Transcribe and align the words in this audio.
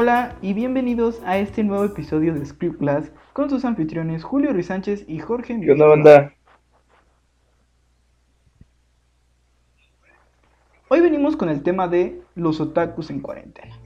Hola 0.00 0.36
y 0.42 0.52
bienvenidos 0.52 1.20
a 1.26 1.38
este 1.38 1.64
nuevo 1.64 1.82
episodio 1.82 2.32
de 2.32 2.46
Script 2.46 2.78
Class 2.78 3.10
con 3.32 3.50
sus 3.50 3.64
anfitriones 3.64 4.22
Julio 4.22 4.52
Ruiz 4.52 4.66
Sánchez 4.66 5.04
y 5.08 5.18
Jorge 5.18 5.60
¿Qué 5.60 5.72
onda, 5.72 5.86
banda? 5.86 6.32
Hoy 10.86 11.00
venimos 11.00 11.34
con 11.34 11.48
el 11.48 11.64
tema 11.64 11.88
de 11.88 12.22
los 12.36 12.60
otakus 12.60 13.10
en 13.10 13.18
cuarentena. 13.18 13.76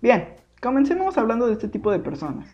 Bien, 0.00 0.28
comencemos 0.62 1.18
hablando 1.18 1.46
de 1.46 1.52
este 1.52 1.68
tipo 1.68 1.92
de 1.92 1.98
personas. 1.98 2.48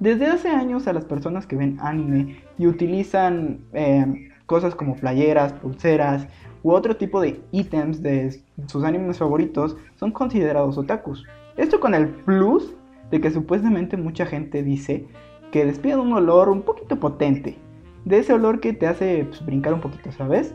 Desde 0.00 0.28
hace 0.28 0.48
años 0.48 0.86
a 0.86 0.94
las 0.94 1.04
personas 1.04 1.46
que 1.46 1.56
ven 1.56 1.76
anime 1.78 2.42
y 2.56 2.68
utilizan 2.68 3.66
eh, 3.74 4.30
cosas 4.46 4.74
como 4.74 4.96
playeras, 4.96 5.52
pulseras 5.52 6.26
u 6.62 6.72
otro 6.72 6.96
tipo 6.96 7.20
de 7.20 7.42
ítems 7.52 8.02
de 8.02 8.42
sus 8.66 8.82
animes 8.82 9.18
favoritos 9.18 9.76
son 9.96 10.10
considerados 10.10 10.78
otakus. 10.78 11.26
Esto 11.58 11.80
con 11.80 11.92
el 11.92 12.08
plus 12.08 12.72
de 13.10 13.20
que 13.20 13.32
supuestamente 13.32 13.96
mucha 13.96 14.24
gente 14.26 14.62
dice 14.62 15.08
que 15.50 15.64
despiden 15.64 15.98
un 15.98 16.12
olor 16.12 16.48
un 16.48 16.62
poquito 16.62 17.00
potente. 17.00 17.58
De 18.04 18.18
ese 18.18 18.32
olor 18.32 18.60
que 18.60 18.72
te 18.72 18.86
hace 18.86 19.24
pues, 19.24 19.44
brincar 19.44 19.74
un 19.74 19.80
poquito, 19.80 20.12
¿sabes? 20.12 20.54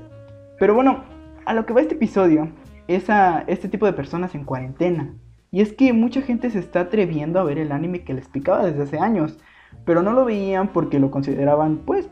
Pero 0.59 0.73
bueno, 0.73 1.03
a 1.45 1.53
lo 1.53 1.65
que 1.65 1.73
va 1.73 1.81
este 1.81 1.95
episodio 1.95 2.47
es 2.87 3.09
a 3.09 3.43
este 3.47 3.67
tipo 3.67 3.85
de 3.85 3.91
personas 3.91 4.33
en 4.33 4.45
cuarentena. 4.45 5.13
Y 5.51 5.59
es 5.59 5.73
que 5.73 5.91
mucha 5.91 6.21
gente 6.21 6.49
se 6.49 6.59
está 6.59 6.79
atreviendo 6.79 7.37
a 7.37 7.43
ver 7.43 7.57
el 7.57 7.73
anime 7.73 8.05
que 8.05 8.13
les 8.13 8.29
picaba 8.29 8.65
desde 8.65 8.83
hace 8.83 8.97
años, 8.97 9.37
pero 9.83 10.03
no 10.03 10.13
lo 10.13 10.23
veían 10.23 10.69
porque 10.69 10.99
lo 10.99 11.11
consideraban 11.11 11.79
pues 11.85 12.09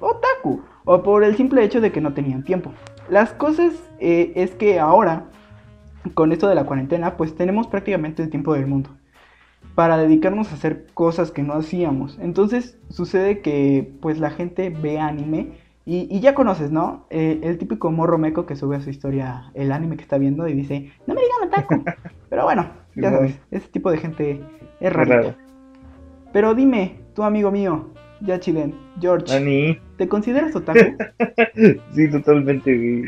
otaku 0.00 0.62
o 0.86 1.02
por 1.02 1.22
el 1.22 1.36
simple 1.36 1.62
hecho 1.62 1.82
de 1.82 1.92
que 1.92 2.00
no 2.00 2.14
tenían 2.14 2.44
tiempo. 2.44 2.72
Las 3.10 3.34
cosas 3.34 3.74
eh, 4.00 4.32
es 4.36 4.52
que 4.52 4.80
ahora, 4.80 5.26
con 6.14 6.32
esto 6.32 6.48
de 6.48 6.54
la 6.54 6.64
cuarentena, 6.64 7.16
pues 7.16 7.34
tenemos 7.34 7.66
prácticamente 7.66 8.22
el 8.22 8.30
tiempo 8.30 8.54
del 8.54 8.66
mundo 8.66 8.90
para 9.74 9.96
dedicarnos 9.96 10.50
a 10.50 10.54
hacer 10.54 10.86
cosas 10.94 11.30
que 11.30 11.42
no 11.42 11.54
hacíamos. 11.54 12.18
Entonces 12.20 12.78
sucede 12.88 13.40
que 13.40 13.90
pues 14.00 14.18
la 14.18 14.30
gente 14.30 14.70
ve 14.70 14.98
anime 14.98 15.52
y, 15.84 16.20
ya 16.20 16.34
conoces, 16.34 16.70
¿no? 16.70 17.06
Eh, 17.10 17.40
el 17.42 17.58
típico 17.58 17.90
morro 17.90 18.16
meco 18.16 18.46
que 18.46 18.54
sube 18.54 18.76
a 18.76 18.80
su 18.80 18.90
historia 18.90 19.50
el 19.54 19.72
anime 19.72 19.96
que 19.96 20.02
está 20.02 20.16
viendo 20.16 20.46
y 20.46 20.52
dice, 20.52 20.92
no 21.06 21.14
me 21.14 21.22
digan 21.22 21.48
otaku. 21.48 21.84
Pero 22.30 22.44
bueno, 22.44 22.70
ya 22.94 23.10
sabes, 23.10 23.40
ese 23.50 23.68
tipo 23.68 23.90
de 23.90 23.98
gente 23.98 24.40
es 24.78 24.92
raro. 24.92 25.34
Pero 26.32 26.54
dime, 26.54 26.98
tu 27.14 27.24
amigo 27.24 27.50
mío, 27.50 27.90
Yachiden, 28.20 28.74
George, 29.00 29.80
¿te 29.96 30.08
consideras 30.08 30.54
otaku? 30.54 30.96
sí, 31.94 32.10
totalmente. 32.10 33.02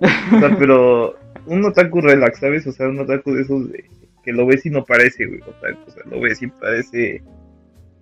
O 0.00 0.38
sea, 0.38 0.56
pero 0.58 1.14
un 1.48 1.64
otaku 1.64 2.00
relax, 2.00 2.40
¿sabes? 2.40 2.66
O 2.66 2.72
sea, 2.72 2.88
un 2.88 3.00
otaku 3.00 3.32
de 3.32 3.42
esos 3.42 3.70
de 3.72 3.84
que 4.22 4.32
lo 4.32 4.46
ves 4.46 4.66
y 4.66 4.70
no 4.70 4.84
parece, 4.84 5.26
güey. 5.26 5.40
O 5.40 5.90
sea, 5.90 6.02
lo 6.10 6.20
ves 6.20 6.42
y 6.42 6.48
parece, 6.48 7.22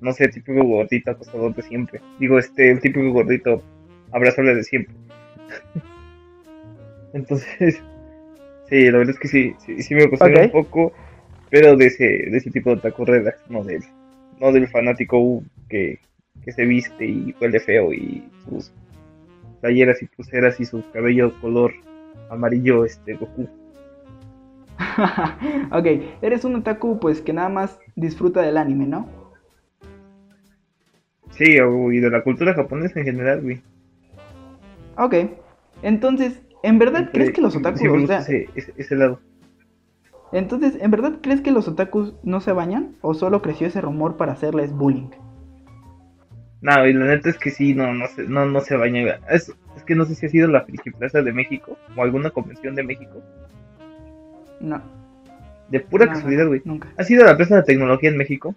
no 0.00 0.12
sé, 0.12 0.28
típico 0.28 0.62
gordito 0.64 1.10
acostado 1.10 1.50
de 1.50 1.62
siempre. 1.62 2.00
Digo, 2.18 2.38
este, 2.38 2.70
el 2.70 2.80
típico 2.80 3.10
gordito 3.12 3.62
abrazable 4.12 4.54
de 4.54 4.64
siempre. 4.64 4.94
Entonces, 7.12 7.80
sí, 8.68 8.90
la 8.90 8.98
verdad 8.98 9.14
es 9.14 9.20
que 9.20 9.28
sí, 9.28 9.54
sí, 9.64 9.82
sí 9.82 9.94
me 9.94 10.08
considero 10.08 10.42
un 10.42 10.50
poco, 10.50 10.92
pero 11.50 11.76
de 11.76 11.86
ese, 11.86 12.04
de 12.04 12.36
ese 12.36 12.50
tipo 12.50 12.70
de 12.70 12.76
otaku 12.76 13.04
relax, 13.04 13.38
no 13.48 13.62
del, 13.62 13.82
no 14.40 14.52
del 14.52 14.68
fanático 14.68 15.42
que, 15.68 16.00
que 16.44 16.52
se 16.52 16.64
viste 16.64 17.06
y 17.06 17.34
huele 17.40 17.60
feo 17.60 17.92
y 17.92 18.28
sus 18.44 18.72
talleras 19.62 20.02
y 20.02 20.06
pulseras 20.06 20.60
y 20.60 20.64
su 20.64 20.82
cabello 20.90 21.32
color 21.40 21.72
amarillo 22.30 22.84
este 22.84 23.14
Goku. 23.14 23.48
ok, 25.72 25.86
eres 26.22 26.44
un 26.44 26.56
otaku 26.56 26.98
pues 27.00 27.20
que 27.20 27.32
nada 27.32 27.48
más 27.48 27.78
disfruta 27.94 28.42
del 28.42 28.56
anime, 28.56 28.86
¿no? 28.86 29.08
Sí, 31.30 31.56
y 31.56 31.98
de 32.00 32.10
la 32.10 32.22
cultura 32.22 32.54
japonesa 32.54 33.00
en 33.00 33.06
general, 33.06 33.42
güey. 33.42 33.62
Ok, 34.96 35.14
entonces, 35.82 36.40
¿en 36.62 36.78
verdad 36.78 37.10
crees 37.12 37.32
que 37.32 37.42
los 37.42 37.54
otakus... 37.56 37.80
Sí, 38.26 38.46
ese, 38.54 38.96
lado. 38.96 39.20
Entonces, 40.32 40.78
¿en 40.80 40.90
verdad 40.90 41.18
crees 41.22 41.42
que 41.42 41.50
los 41.50 41.68
otakus 41.68 42.14
no 42.22 42.40
se 42.40 42.52
bañan? 42.52 42.94
¿O 43.02 43.12
solo 43.12 43.42
creció 43.42 43.66
ese 43.66 43.82
rumor 43.82 44.16
para 44.16 44.32
hacerles 44.32 44.72
bullying? 44.72 45.10
No, 46.62 46.86
y 46.86 46.94
la 46.94 47.06
neta 47.06 47.28
es 47.28 47.38
que 47.38 47.50
sí, 47.50 47.74
no, 47.74 47.92
no 47.92 48.06
se, 48.08 48.24
no, 48.24 48.46
no 48.46 48.60
se 48.60 48.76
baña. 48.76 49.20
Es 49.30 49.54
que 49.86 49.94
no 49.94 50.04
sé 50.04 50.14
si 50.14 50.26
ha 50.26 50.28
sido 50.28 50.48
la 50.48 50.66
Plaza 50.98 51.22
de 51.22 51.32
México 51.32 51.78
o 51.96 52.02
alguna 52.02 52.30
convención 52.30 52.74
de 52.74 52.82
México 52.82 53.22
no. 54.60 54.82
De 55.68 55.80
pura 55.80 56.06
casualidad, 56.06 56.46
güey. 56.46 56.62
Nunca. 56.64 56.88
¿Has 56.96 57.10
ido 57.10 57.24
a 57.24 57.26
la 57.26 57.36
Plaza 57.36 57.56
de 57.56 57.62
Tecnología 57.64 58.10
en 58.10 58.16
México? 58.16 58.54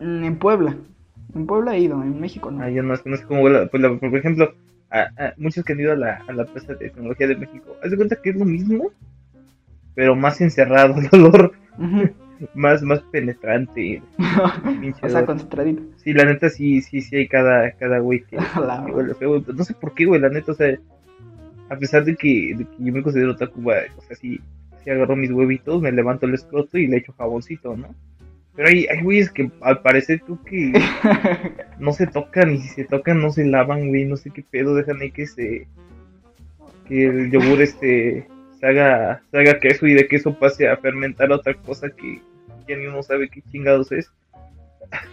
Mm, 0.00 0.24
en 0.24 0.38
Puebla. 0.38 0.76
En 1.34 1.46
Puebla 1.46 1.74
he 1.74 1.80
ido, 1.80 2.02
en 2.02 2.20
México 2.20 2.50
no. 2.50 2.62
Ah, 2.62 2.70
yo 2.70 2.82
no, 2.82 2.94
no 3.04 3.16
sé 3.16 3.24
cómo, 3.24 3.42
pues, 3.42 3.68
por 3.70 4.16
ejemplo, 4.16 4.54
muchos 5.38 5.64
que 5.64 5.72
han 5.72 5.80
ido 5.80 5.92
a 5.92 5.96
la, 5.96 6.22
a 6.28 6.32
la 6.32 6.44
Plaza 6.44 6.74
de 6.74 6.90
Tecnología 6.90 7.26
de 7.26 7.36
México, 7.36 7.76
haz 7.82 7.90
de 7.90 7.96
cuenta 7.96 8.16
que 8.16 8.30
es 8.30 8.36
lo 8.36 8.44
mismo, 8.44 8.92
pero 9.94 10.14
más 10.14 10.40
encerrado 10.40 10.94
el 10.98 11.08
olor. 11.12 11.52
Más, 12.54 12.82
más 12.82 13.00
penetrante. 13.10 14.02
o 15.02 15.08
sea, 15.08 15.24
concentradito. 15.24 15.82
Sí, 15.96 16.12
la 16.12 16.24
neta 16.24 16.48
sí, 16.48 16.80
sí, 16.82 17.00
sí 17.00 17.16
hay 17.16 17.28
cada, 17.28 17.72
cada 17.72 17.98
güey 17.98 18.24
que, 18.24 18.36
No 19.56 19.64
sé 19.64 19.74
por 19.74 19.94
qué, 19.94 20.04
güey, 20.04 20.20
la 20.20 20.28
neta, 20.28 20.52
o 20.52 20.54
sea, 20.54 20.78
a 21.68 21.76
pesar 21.76 22.04
de 22.04 22.16
que, 22.16 22.56
yo 22.78 22.92
me 22.92 23.02
considero 23.02 23.32
otaku, 23.32 23.70
o 23.70 24.02
sea, 24.02 24.16
si, 24.16 24.40
si 24.82 24.90
agarro 24.90 25.16
mis 25.16 25.30
huevitos, 25.30 25.80
me 25.80 25.92
levanto 25.92 26.26
el 26.26 26.34
escroto 26.34 26.78
y 26.78 26.86
le 26.86 26.98
echo 26.98 27.14
jaboncito, 27.16 27.76
¿no? 27.76 27.94
Pero 28.54 28.68
hay, 28.68 28.86
hay 28.86 29.02
güeyes 29.02 29.30
que 29.30 29.50
al 29.62 29.80
parecer 29.80 30.20
tú 30.26 30.38
que 30.44 30.72
no 31.78 31.92
se 31.92 32.06
tocan 32.06 32.52
y 32.52 32.58
si 32.58 32.68
se 32.68 32.84
tocan 32.84 33.22
no 33.22 33.30
se 33.30 33.46
lavan, 33.46 33.88
güey, 33.88 34.04
no 34.04 34.16
sé 34.16 34.30
qué 34.30 34.42
pedo, 34.42 34.74
dejan 34.74 35.00
ahí 35.00 35.10
que 35.10 35.26
se 35.26 35.66
que 36.86 37.06
el 37.06 37.30
yogur 37.30 37.62
este 37.62 38.26
se 38.60 38.66
haga, 38.66 39.22
se 39.30 39.38
haga 39.38 39.58
queso 39.58 39.86
y 39.86 39.94
de 39.94 40.06
queso 40.06 40.38
pase 40.38 40.68
a 40.68 40.76
fermentar 40.76 41.32
otra 41.32 41.54
cosa 41.54 41.88
que 41.90 42.20
ya 42.66 42.76
ni 42.76 42.86
uno 42.86 43.02
sabe 43.02 43.28
qué 43.28 43.42
chingados 43.50 43.92
es. 43.92 44.10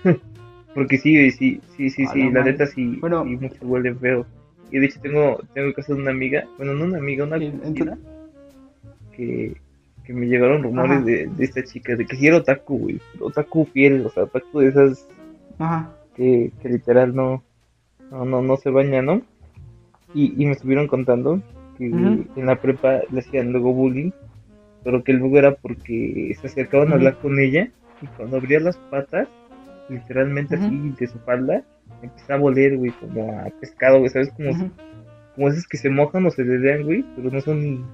Porque 0.74 0.98
sí, 0.98 1.32
sí, 1.32 1.62
sí, 1.76 1.90
sí, 1.90 2.06
sí, 2.08 2.30
la 2.32 2.44
neta 2.44 2.66
sí, 2.68 2.98
bueno, 3.02 3.24
sí 3.24 3.38
mucho 3.38 3.56
huele 3.62 3.94
feo. 3.96 4.26
Y 4.72 4.78
de 4.80 4.86
hecho 4.86 5.00
tengo, 5.02 5.40
tengo 5.54 5.74
caso 5.74 5.96
de 5.96 6.02
una 6.02 6.12
amiga, 6.12 6.46
bueno, 6.58 6.74
no 6.74 6.86
una 6.86 7.00
amiga, 7.00 7.26
una 7.26 7.40
conocida, 7.40 7.98
que, 9.16 9.56
que 10.06 10.14
me 10.14 10.28
llegaron 10.28 10.62
rumores 10.62 11.04
de, 11.06 11.28
de, 11.28 11.44
esta 11.44 11.64
chica, 11.64 11.96
de 11.96 12.06
que 12.06 12.16
si 12.16 12.28
era 12.28 12.38
otaku, 12.38 12.78
güey, 12.78 13.02
otaku 13.20 13.66
fiel, 13.66 14.06
o 14.06 14.10
sea, 14.10 14.24
otaku 14.24 14.60
de 14.60 14.68
esas 14.68 15.08
Ajá. 15.58 15.92
Que, 16.16 16.52
que 16.62 16.70
literal 16.70 17.16
no, 17.16 17.44
no, 18.12 18.26
no, 18.26 18.42
no 18.42 18.58
se 18.58 18.70
baña, 18.70 19.02
¿no? 19.02 19.22
Y, 20.14 20.42
y 20.42 20.46
me 20.46 20.52
estuvieron 20.52 20.88
contando 20.88 21.42
que 21.78 21.86
en 21.86 22.46
la 22.46 22.58
prepa 22.58 23.02
le 23.10 23.20
hacían 23.22 23.52
luego 23.52 23.74
bullying, 23.74 24.12
pero 24.84 25.04
que 25.04 25.14
luego 25.14 25.38
era 25.38 25.56
porque 25.56 26.36
se 26.40 26.48
acercaban 26.48 26.92
a 26.92 26.96
hablar 26.96 27.18
con 27.18 27.40
ella 27.40 27.70
y 28.02 28.08
cuando 28.08 28.38
abría 28.38 28.60
las 28.60 28.78
patas, 28.78 29.28
literalmente 29.90 30.56
así 30.56 30.94
de 30.98 31.08
su 31.08 31.20
falda, 31.20 31.64
empieza 32.02 32.36
a 32.36 32.42
oler, 32.42 32.78
güey, 32.78 32.92
como 32.92 33.40
a 33.40 33.50
pescado, 33.60 34.00
güey, 34.00 34.10
¿sabes? 34.10 34.30
Como, 34.32 34.72
como 35.36 35.50
esos 35.50 35.68
que 35.68 35.78
se 35.78 35.90
mojan 35.90 36.26
o 36.26 36.32
se 36.32 36.44
dedean, 36.44 36.84
güey, 36.84 37.04
pero 37.16 37.30
no 37.30 37.42
son 37.42 37.62
ni, 37.62 37.86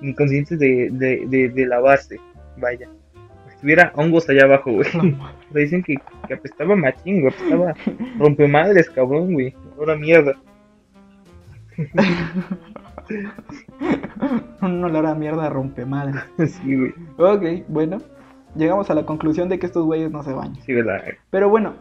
ni 0.00 0.14
conscientes 0.14 0.58
de, 0.58 0.90
de, 0.92 1.48
de, 1.48 1.66
lavarse, 1.66 2.20
vaya. 2.58 2.88
Estuviera 3.48 3.92
hongos 3.94 4.28
allá 4.28 4.44
abajo, 4.44 4.72
güey. 4.72 4.88
No, 4.94 5.30
dicen 5.54 5.82
que, 5.82 5.96
que, 6.28 6.34
apestaba 6.34 6.76
machín, 6.76 7.22
güey, 7.22 7.32
apestaba 7.32 7.74
rompemadres, 8.18 8.90
cabrón, 8.90 9.32
güey. 9.32 9.54
Ahora 9.78 9.96
mierda. 9.96 10.34
no 14.62 14.88
le 14.88 14.98
hará 14.98 15.14
mierda 15.14 15.50
rompemadres. 15.50 16.16
sí, 16.38 16.76
güey. 16.76 16.94
Ok, 17.18 17.66
bueno. 17.68 17.98
Llegamos 18.56 18.88
a 18.88 18.94
la 18.94 19.04
conclusión 19.04 19.48
de 19.48 19.58
que 19.58 19.66
estos 19.66 19.84
güeyes 19.84 20.12
no 20.12 20.22
se 20.22 20.32
bañan. 20.32 20.62
Sí, 20.62 20.72
¿verdad? 20.72 21.02
Pero 21.30 21.48
bueno, 21.48 21.74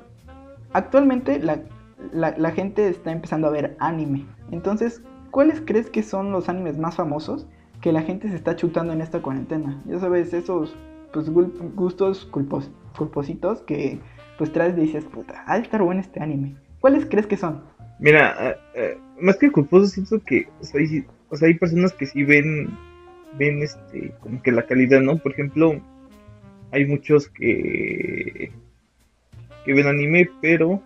actualmente 0.73 1.39
la, 1.39 1.61
la, 2.11 2.51
gente 2.51 2.87
está 2.87 3.11
empezando 3.11 3.47
a 3.47 3.51
ver 3.51 3.75
anime. 3.79 4.25
Entonces, 4.51 5.03
¿cuáles 5.29 5.61
crees 5.61 5.91
que 5.91 6.01
son 6.01 6.31
los 6.31 6.49
animes 6.49 6.79
más 6.79 6.95
famosos 6.95 7.47
que 7.79 7.91
la 7.91 8.01
gente 8.01 8.27
se 8.27 8.35
está 8.35 8.55
chutando 8.55 8.91
en 8.91 9.01
esta 9.01 9.21
cuarentena? 9.21 9.81
Ya 9.85 9.99
sabes, 9.99 10.33
esos 10.33 10.75
pues, 11.11 11.29
gustos 11.29 12.25
culpos, 12.25 12.71
culpositos 12.97 13.61
que 13.61 13.99
pues 14.37 14.51
traes 14.51 14.75
y 14.77 14.81
dices, 14.81 15.05
puta, 15.05 15.43
ha 15.45 15.57
de 15.57 15.63
estar 15.63 15.81
bueno 15.83 16.01
este 16.01 16.21
anime. 16.21 16.55
¿Cuáles 16.79 17.05
crees 17.05 17.27
que 17.27 17.37
son? 17.37 17.61
Mira, 17.99 18.35
eh, 18.39 18.57
eh, 18.75 18.97
más 19.21 19.37
que 19.37 19.51
culposos, 19.51 19.91
siento 19.91 20.19
que 20.25 20.47
hay, 20.73 21.05
o 21.33 21.37
sea, 21.37 21.47
hay 21.47 21.55
personas 21.55 21.93
que 21.93 22.05
sí 22.05 22.23
ven, 22.23 22.69
ven 23.39 23.63
este, 23.63 24.11
como 24.19 24.39
que 24.43 24.51
la 24.51 24.67
calidad, 24.67 25.01
¿no? 25.01 25.17
Por 25.17 25.31
ejemplo, 25.31 25.81
hay 26.71 26.85
muchos 26.85 27.27
que 27.27 28.51
que 29.65 29.73
ven 29.73 29.87
anime, 29.87 30.29
pero 30.41 30.79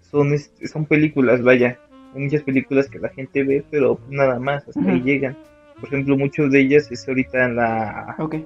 son, 0.00 0.32
son 0.64 0.86
películas, 0.86 1.42
vaya. 1.42 1.78
Hay 2.14 2.22
muchas 2.22 2.42
películas 2.42 2.88
que 2.88 2.98
la 2.98 3.10
gente 3.10 3.44
ve, 3.44 3.62
pero 3.70 4.00
nada 4.08 4.38
más, 4.38 4.66
hasta 4.66 4.80
ahí 4.80 5.02
llegan. 5.02 5.36
por 5.78 5.88
ejemplo, 5.88 6.16
muchos 6.16 6.50
de 6.50 6.60
ellas 6.60 6.90
es 6.90 7.06
ahorita 7.06 7.44
en 7.44 7.56
la... 7.56 8.16
Ok. 8.18 8.36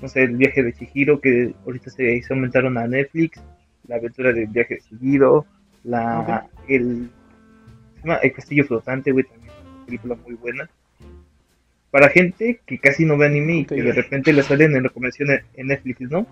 No 0.00 0.08
sé, 0.08 0.22
el 0.22 0.36
viaje 0.36 0.62
de 0.62 0.72
Chihiro, 0.72 1.20
que 1.20 1.54
ahorita 1.66 1.90
se, 1.90 2.22
se 2.22 2.32
aumentaron 2.32 2.78
a 2.78 2.86
Netflix, 2.86 3.42
la 3.86 3.96
aventura 3.96 4.32
del 4.32 4.46
viaje 4.46 4.76
de 4.76 4.80
Chihiro, 4.80 5.44
la, 5.82 6.46
el, 6.68 7.10
el 8.22 8.32
castillo 8.32 8.64
flotante, 8.64 9.12
güey, 9.12 9.24
también 9.24 9.43
película 9.84 10.16
muy 10.26 10.34
buena. 10.34 10.68
Para 11.90 12.08
gente 12.08 12.60
que 12.66 12.78
casi 12.78 13.04
no 13.04 13.16
ve 13.16 13.26
anime 13.26 13.58
y 13.58 13.64
que 13.66 13.82
de 13.82 13.92
repente 13.92 14.32
le 14.32 14.42
salen 14.42 14.74
en 14.74 14.82
recomendación 14.82 15.28
en 15.54 15.66
Netflix, 15.66 16.00
¿no? 16.10 16.26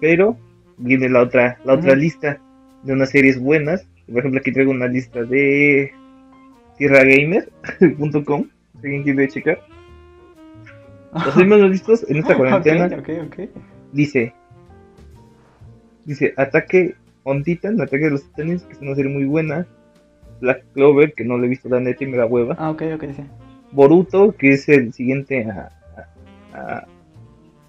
Pero 0.00 0.38
viene 0.78 1.08
la 1.08 1.22
otra, 1.22 1.58
la 1.64 1.74
otra 1.74 1.96
lista 1.96 2.40
de 2.82 2.92
unas 2.92 3.10
series 3.10 3.40
buenas. 3.40 3.86
Por 4.06 4.18
ejemplo, 4.20 4.40
aquí 4.40 4.52
traigo 4.52 4.70
una 4.70 4.86
lista 4.86 5.24
de 5.24 5.92
tierragamer.com, 6.78 8.48
si 8.80 8.86
alguien 8.86 9.02
quiere 9.02 9.28
checar. 9.28 9.60
Los 11.12 11.36
más 11.46 11.70
vistos 11.70 12.06
en 12.08 12.18
esta 12.18 12.36
cuarentena. 12.36 12.88
Dice, 13.92 14.34
dice, 16.04 16.34
ataque 16.36 16.94
on 17.24 17.42
Titan, 17.42 17.80
ataque 17.80 18.04
de 18.04 18.10
los 18.10 18.24
titanes, 18.24 18.62
que 18.62 18.74
es 18.74 18.80
una 18.80 18.94
serie 18.94 19.10
muy 19.10 19.24
buena. 19.24 19.66
Black 20.40 20.64
Clover, 20.74 21.12
que 21.12 21.24
no 21.24 21.38
le 21.38 21.46
he 21.46 21.50
visto 21.50 21.68
la 21.68 21.80
neta 21.80 22.04
y 22.04 22.06
me 22.06 22.16
da 22.16 22.26
hueva. 22.26 22.56
Ah, 22.58 22.70
ok, 22.70 22.82
ok, 22.94 23.04
sí. 23.14 23.22
Boruto, 23.72 24.32
que 24.36 24.52
es 24.52 24.68
el 24.68 24.92
siguiente 24.92 25.44
a, 25.44 25.70
a, 26.52 26.86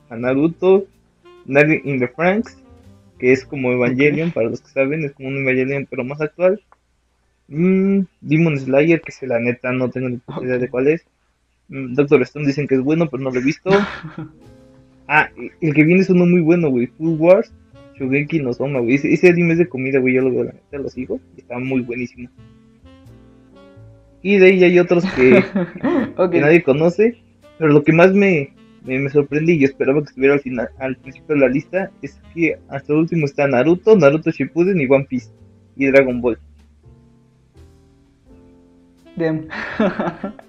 a 0.09 0.15
Naruto. 0.15 0.85
In 1.47 1.99
the 1.99 2.09
Franks, 2.09 2.57
que 3.17 3.31
es 3.31 3.45
como 3.45 3.71
Evangelion, 3.71 4.31
para 4.31 4.49
los 4.49 4.61
que 4.61 4.67
saben, 4.67 5.05
es 5.05 5.13
como 5.13 5.29
un 5.29 5.37
Evangelion 5.37 5.87
pero 5.89 6.03
más 6.03 6.19
actual. 6.19 6.61
Mm, 7.47 8.01
Demon 8.19 8.59
Slayer, 8.59 9.01
que 9.01 9.11
es 9.11 9.21
la 9.23 9.39
neta, 9.39 9.71
no 9.71 9.89
tengo 9.89 10.09
ni 10.09 10.19
idea 10.41 10.57
de 10.57 10.69
cuál 10.69 10.87
es. 10.89 11.05
Mm, 11.69 11.93
Doctor 11.93 12.21
Stone 12.23 12.47
dicen 12.47 12.67
que 12.67 12.75
es 12.75 12.81
bueno, 12.81 13.09
pero 13.09 13.23
no 13.23 13.31
lo 13.31 13.39
he 13.39 13.43
visto. 13.43 13.69
ah, 15.07 15.29
el 15.61 15.73
que 15.73 15.83
viene 15.83 16.01
es 16.01 16.09
uno 16.09 16.25
muy 16.25 16.41
bueno, 16.41 16.69
güey. 16.69 16.87
Food 16.87 17.17
Wars, 17.17 17.53
Shugeki 17.95 18.41
no 18.41 18.53
Soma, 18.53 18.79
güey. 18.79 18.95
Ese, 18.95 19.29
anime 19.29 19.53
es 19.53 19.59
de 19.59 19.69
comida, 19.69 19.99
güey. 19.99 20.15
Yo 20.15 20.21
lo 20.21 20.31
veo, 20.31 20.43
la 20.43 20.51
neta, 20.51 20.77
los 20.77 20.97
hijos. 20.97 21.21
Está 21.37 21.57
muy 21.59 21.81
buenísimo. 21.81 22.29
Y 24.21 24.37
de 24.37 24.47
ahí 24.47 24.63
hay 24.63 24.79
otros 24.79 25.03
que, 25.15 25.43
que 26.31 26.39
nadie 26.39 26.63
conoce. 26.63 27.17
Pero 27.57 27.71
lo 27.71 27.83
que 27.83 27.93
más 27.93 28.13
me, 28.13 28.53
me, 28.83 29.09
sorprendí 29.09 29.53
y 29.53 29.63
esperaba 29.63 30.01
que 30.01 30.09
estuviera 30.09 30.35
al 30.35 30.41
final, 30.41 30.69
al 30.79 30.95
principio 30.97 31.35
de 31.35 31.41
la 31.41 31.49
lista, 31.49 31.91
es 32.01 32.19
que 32.33 32.57
hasta 32.69 32.93
el 32.93 32.99
último 32.99 33.25
está 33.25 33.47
Naruto, 33.47 33.95
Naruto 33.95 34.31
Shippuden 34.31 34.79
y 34.79 34.85
One 34.85 35.05
Piece 35.09 35.31
y 35.75 35.87
Dragon 35.87 36.21
Ball. 36.21 36.39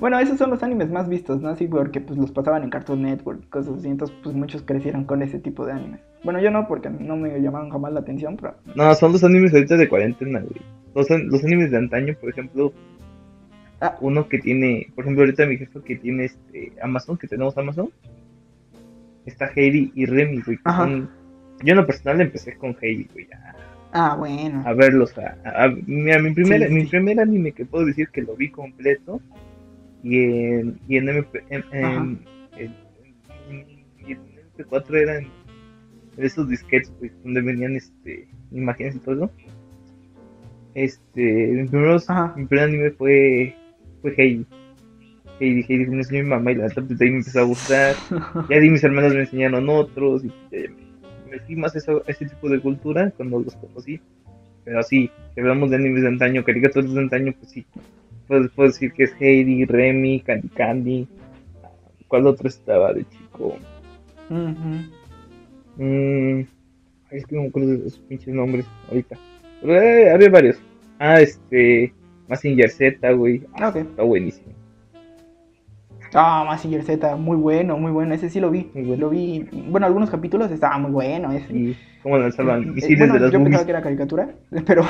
bueno, 0.00 0.18
esos 0.18 0.38
son 0.38 0.50
los 0.50 0.62
animes 0.62 0.90
más 0.90 1.08
vistos, 1.08 1.40
¿no? 1.40 1.54
Sí, 1.56 1.66
porque 1.66 2.00
pues 2.00 2.18
los 2.18 2.30
pasaban 2.30 2.62
en 2.62 2.70
Cartoon 2.70 3.02
Network, 3.02 3.48
cosas 3.48 3.78
así, 3.78 3.88
entonces 3.88 4.16
pues 4.22 4.34
muchos 4.34 4.62
crecieron 4.62 5.04
con 5.04 5.22
ese 5.22 5.38
tipo 5.38 5.66
de 5.66 5.72
animes. 5.72 6.00
Bueno, 6.24 6.40
yo 6.40 6.50
no, 6.50 6.66
porque 6.66 6.90
no 6.90 7.16
me 7.16 7.40
llamaban 7.40 7.70
jamás 7.70 7.92
la 7.92 8.00
atención, 8.00 8.36
pero... 8.36 8.54
No, 8.74 8.94
son 8.94 9.12
los 9.12 9.22
animes 9.24 9.54
ahorita 9.54 9.76
de 9.76 9.88
cuarentena, 9.88 10.40
güey. 10.40 10.60
Los, 10.94 11.08
los 11.10 11.44
animes 11.44 11.70
de 11.70 11.76
antaño, 11.76 12.14
por 12.20 12.30
ejemplo, 12.30 12.72
Ah, 13.80 13.96
uno 14.00 14.28
que 14.28 14.38
tiene, 14.38 14.88
por 14.94 15.04
ejemplo, 15.04 15.22
ahorita 15.22 15.46
mi 15.46 15.56
jefe 15.56 15.80
que 15.80 15.96
tiene 15.96 16.24
este 16.24 16.72
Amazon, 16.82 17.16
que 17.16 17.28
tenemos 17.28 17.56
Amazon, 17.56 17.90
está 19.24 19.50
Heidi 19.54 19.92
y 19.94 20.04
Remy, 20.04 20.42
güey. 20.42 20.58
yo 20.64 21.72
en 21.72 21.76
lo 21.76 21.86
personal 21.86 22.20
empecé 22.20 22.56
con 22.56 22.76
Heidi, 22.80 23.08
güey. 23.12 23.28
A, 23.32 23.54
ah, 23.92 24.16
bueno. 24.16 24.62
A 24.66 24.72
verlos. 24.72 25.16
A, 25.16 25.68
mira, 25.86 26.18
mi 26.18 26.34
primer, 26.34 26.68
mi 26.70 26.86
primer 26.86 27.20
anime 27.20 27.52
que 27.52 27.64
puedo 27.64 27.86
decir 27.86 28.08
que 28.08 28.22
lo 28.22 28.34
vi 28.34 28.50
completo. 28.50 29.20
Y 30.02 30.18
en, 30.18 30.80
y 30.88 30.96
en, 30.96 31.08
MP, 31.08 31.44
en, 31.50 31.64
en, 31.72 32.26
en, 32.56 32.76
MP4 34.56 34.96
eran 34.96 35.26
esos 36.16 36.48
disquetes, 36.48 36.92
güey, 36.98 37.10
donde 37.24 37.40
venían 37.40 37.76
este, 37.76 38.28
imágenes 38.52 38.96
y 38.96 38.98
todo 39.00 39.14
eso. 39.14 39.32
Este, 40.74 41.48
mi, 41.48 41.62
mi 41.62 42.46
primer 42.46 42.64
anime 42.64 42.90
fue 42.92 43.54
fue 44.00 44.14
Heidi. 44.16 44.46
Heidi, 45.40 45.64
Heidi 45.68 45.86
me 45.86 45.98
enseñó 45.98 46.24
mi 46.24 46.30
mamá 46.30 46.52
y 46.52 46.56
la 46.56 46.68
neta 46.68 46.82
pues, 46.82 47.00
ahí 47.00 47.10
me 47.10 47.18
empezó 47.18 47.40
a 47.40 47.44
gustar. 47.44 47.94
Ya 48.50 48.58
di 48.58 48.70
mis 48.70 48.84
hermanos 48.84 49.14
me 49.14 49.20
enseñaron 49.20 49.68
otros 49.68 50.24
y 50.24 50.28
ya, 50.50 50.68
me 51.24 51.36
metí 51.36 51.56
más 51.56 51.76
a 51.76 52.02
ese 52.06 52.26
tipo 52.26 52.48
de 52.48 52.60
cultura 52.60 53.10
cuando 53.16 53.40
los 53.40 53.54
conocí. 53.56 54.00
Pero 54.64 54.82
sí, 54.82 55.10
si 55.34 55.40
hablamos 55.40 55.70
de 55.70 55.76
animes 55.76 56.02
de 56.02 56.08
antaño, 56.08 56.44
caricaturas 56.44 56.92
de 56.92 57.00
antaño, 57.00 57.34
pues 57.38 57.52
sí. 57.52 57.66
Puedo, 58.28 58.48
puedo 58.50 58.68
decir 58.68 58.92
que 58.92 59.04
es 59.04 59.14
Heidi, 59.18 59.64
Remy, 59.64 60.20
Candy 60.20 60.48
Candy. 60.48 61.08
¿Cuál 62.06 62.26
otro 62.26 62.48
estaba 62.48 62.92
de 62.92 63.04
chico? 63.08 63.56
Mm, 65.78 66.40
es 67.10 67.26
que 67.26 67.36
no 67.36 67.42
me 67.42 67.48
acuerdo 67.48 67.70
de 67.70 67.78
los 67.78 67.98
pinches 67.98 68.34
nombres 68.34 68.66
ahorita. 68.88 69.16
Pero 69.60 69.80
eh, 69.80 70.10
había 70.10 70.30
varios. 70.30 70.60
Ah, 70.98 71.20
este. 71.20 71.92
Massinger 72.28 72.70
Z, 72.70 73.12
güey. 73.12 73.42
Ah, 73.54 73.72
Está 73.74 74.02
buenísimo. 74.02 74.48
Ah, 76.14 76.44
Massinger 76.46 76.82
Z, 76.82 77.16
muy 77.16 77.36
bueno, 77.36 77.78
muy 77.78 77.92
bueno. 77.92 78.14
Ese 78.14 78.28
sí 78.30 78.40
lo 78.40 78.50
vi. 78.50 78.70
Lo 78.74 79.10
vi. 79.10 79.46
Bueno, 79.68 79.86
algunos 79.86 80.10
capítulos 80.10 80.50
estaba 80.50 80.78
muy 80.78 80.90
bueno. 80.90 81.32
Ese. 81.32 81.48
Sí. 81.48 81.76
¿Cómo 82.02 82.18
lanzaban 82.18 82.62
eh, 82.62 82.66
misiles 82.66 82.98
bueno, 82.98 83.14
de 83.14 83.20
las 83.20 83.32
Yo 83.32 83.42
pensaba 83.42 83.64
que 83.64 83.70
era 83.70 83.82
caricatura, 83.82 84.30
pero. 84.66 84.84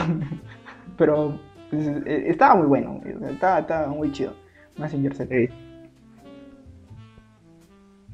Pero. 0.97 1.41
Pues, 1.71 1.87
estaba 2.07 2.55
muy 2.57 2.67
bueno. 2.67 3.01
Estaba, 3.31 3.61
estaba 3.61 3.89
muy 3.89 4.11
chido. 4.13 4.35
Massinger 4.77 5.15
Z. 5.15 5.35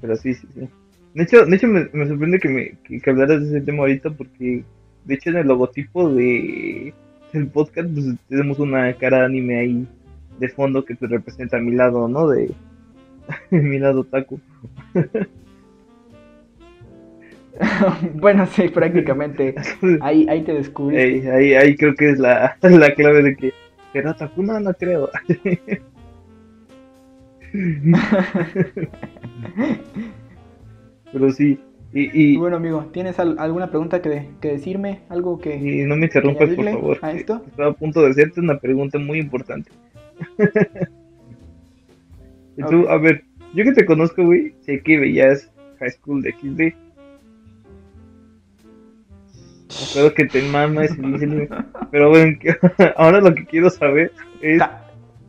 Pero 0.01 0.17
sí, 0.17 0.35
sí, 0.35 0.47
sí. 0.55 0.69
De 1.15 1.23
hecho, 1.23 1.47
de 1.47 1.57
hecho 1.57 1.69
me, 1.69 1.89
me 1.93 2.09
sorprende 2.09 2.39
que, 2.39 2.49
me, 2.49 3.01
que 3.01 3.11
hablaras 3.11 3.41
de 3.41 3.49
ese 3.49 3.61
tema 3.61 3.81
ahorita 3.81 4.11
porque. 4.11 4.65
De 5.05 5.15
hecho, 5.15 5.31
en 5.31 5.37
el 5.37 5.49
logotipo 5.49 6.09
de 6.09 6.95
el 7.35 7.49
podcast, 7.49 7.91
pues 7.93 8.07
tenemos 8.29 8.59
una 8.59 8.93
cara 8.95 9.19
de 9.19 9.25
anime 9.27 9.59
ahí 9.59 9.89
de 10.39 10.49
fondo 10.49 10.85
que 10.85 10.95
te 10.95 11.07
representa 11.07 11.57
a 11.57 11.61
mi 11.61 11.73
lado, 11.73 12.09
¿no? 12.09 12.29
De 12.29 12.55
mi 13.51 13.79
lado 13.79 14.05
taco. 14.05 14.41
bueno, 18.15 18.47
sí, 18.47 18.69
prácticamente. 18.69 19.55
Ahí, 20.01 20.27
ahí 20.29 20.43
te 20.43 20.55
descubrí. 20.55 20.97
Ahí, 20.97 21.55
ahí, 21.55 21.77
creo 21.77 21.95
que 21.95 22.11
es 22.11 22.19
la, 22.19 22.57
la 22.63 22.95
clave 22.95 23.23
de 23.23 23.37
que 23.37 23.53
taco, 24.03 24.43
no, 24.43 24.59
no 24.59 24.75
creo. 24.75 25.09
Pero 31.13 31.31
sí, 31.31 31.61
y, 31.97 32.37
bueno, 32.37 32.57
amigo, 32.57 32.91
¿tienes 32.93 33.21
alguna 33.21 33.71
pregunta 33.71 34.03
que, 34.03 34.27
decirme? 34.41 35.03
¿Algo 35.09 35.39
que.? 35.39 35.55
Y 35.55 35.85
no 35.85 35.95
me 35.97 36.07
interrumpas, 36.07 36.51
por 36.51 36.65
favor. 36.65 36.99
A 37.03 37.13
esto? 37.13 37.41
Estaba 37.47 37.71
a 37.71 37.73
punto 37.75 38.03
de 38.03 38.11
hacerte 38.11 38.41
una 38.41 38.59
pregunta 38.59 38.99
muy 38.99 39.21
importante. 39.21 39.71
y 42.57 42.63
tú, 42.65 42.89
a 42.89 42.99
ver, 42.99 43.23
yo 43.55 43.63
que 43.63 43.73
te 43.73 43.87
conozco, 43.87 44.25
güey, 44.25 44.55
sé 44.63 44.83
que 44.83 44.99
veías 44.99 45.53
High 45.79 45.91
School 45.93 46.23
de 46.23 46.33
XD. 46.33 46.84
Espero 49.83 50.15
que 50.15 50.27
te 50.27 50.43
mamas 50.43 50.91
Pero 51.91 52.11
bueno, 52.11 52.39
ahora 52.97 53.21
lo 53.21 53.35
que 53.35 53.45
quiero 53.47 53.71
saber 53.71 54.13
es. 54.41 54.61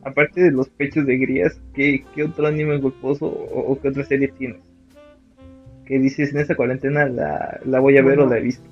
Aparte 0.03 0.39
de 0.39 0.51
los 0.51 0.69
pechos 0.69 1.07
de 1.07 1.17
grías, 1.17 1.59
¿qué, 1.73 2.05
qué 2.13 2.23
otro 2.23 2.45
anime 2.45 2.77
golposo 2.77 3.25
o, 3.25 3.71
o 3.71 3.81
qué 3.81 3.87
otra 3.87 4.03
serie 4.03 4.27
tienes? 4.27 4.61
que 5.85 5.99
dices 5.99 6.33
en 6.33 6.39
esta 6.39 6.55
cuarentena 6.55 7.05
la, 7.05 7.79
voy 7.79 7.97
a 7.97 8.01
ver 8.01 8.19
o 8.19 8.27
la 8.27 8.37
he 8.37 8.41
visto? 8.41 8.67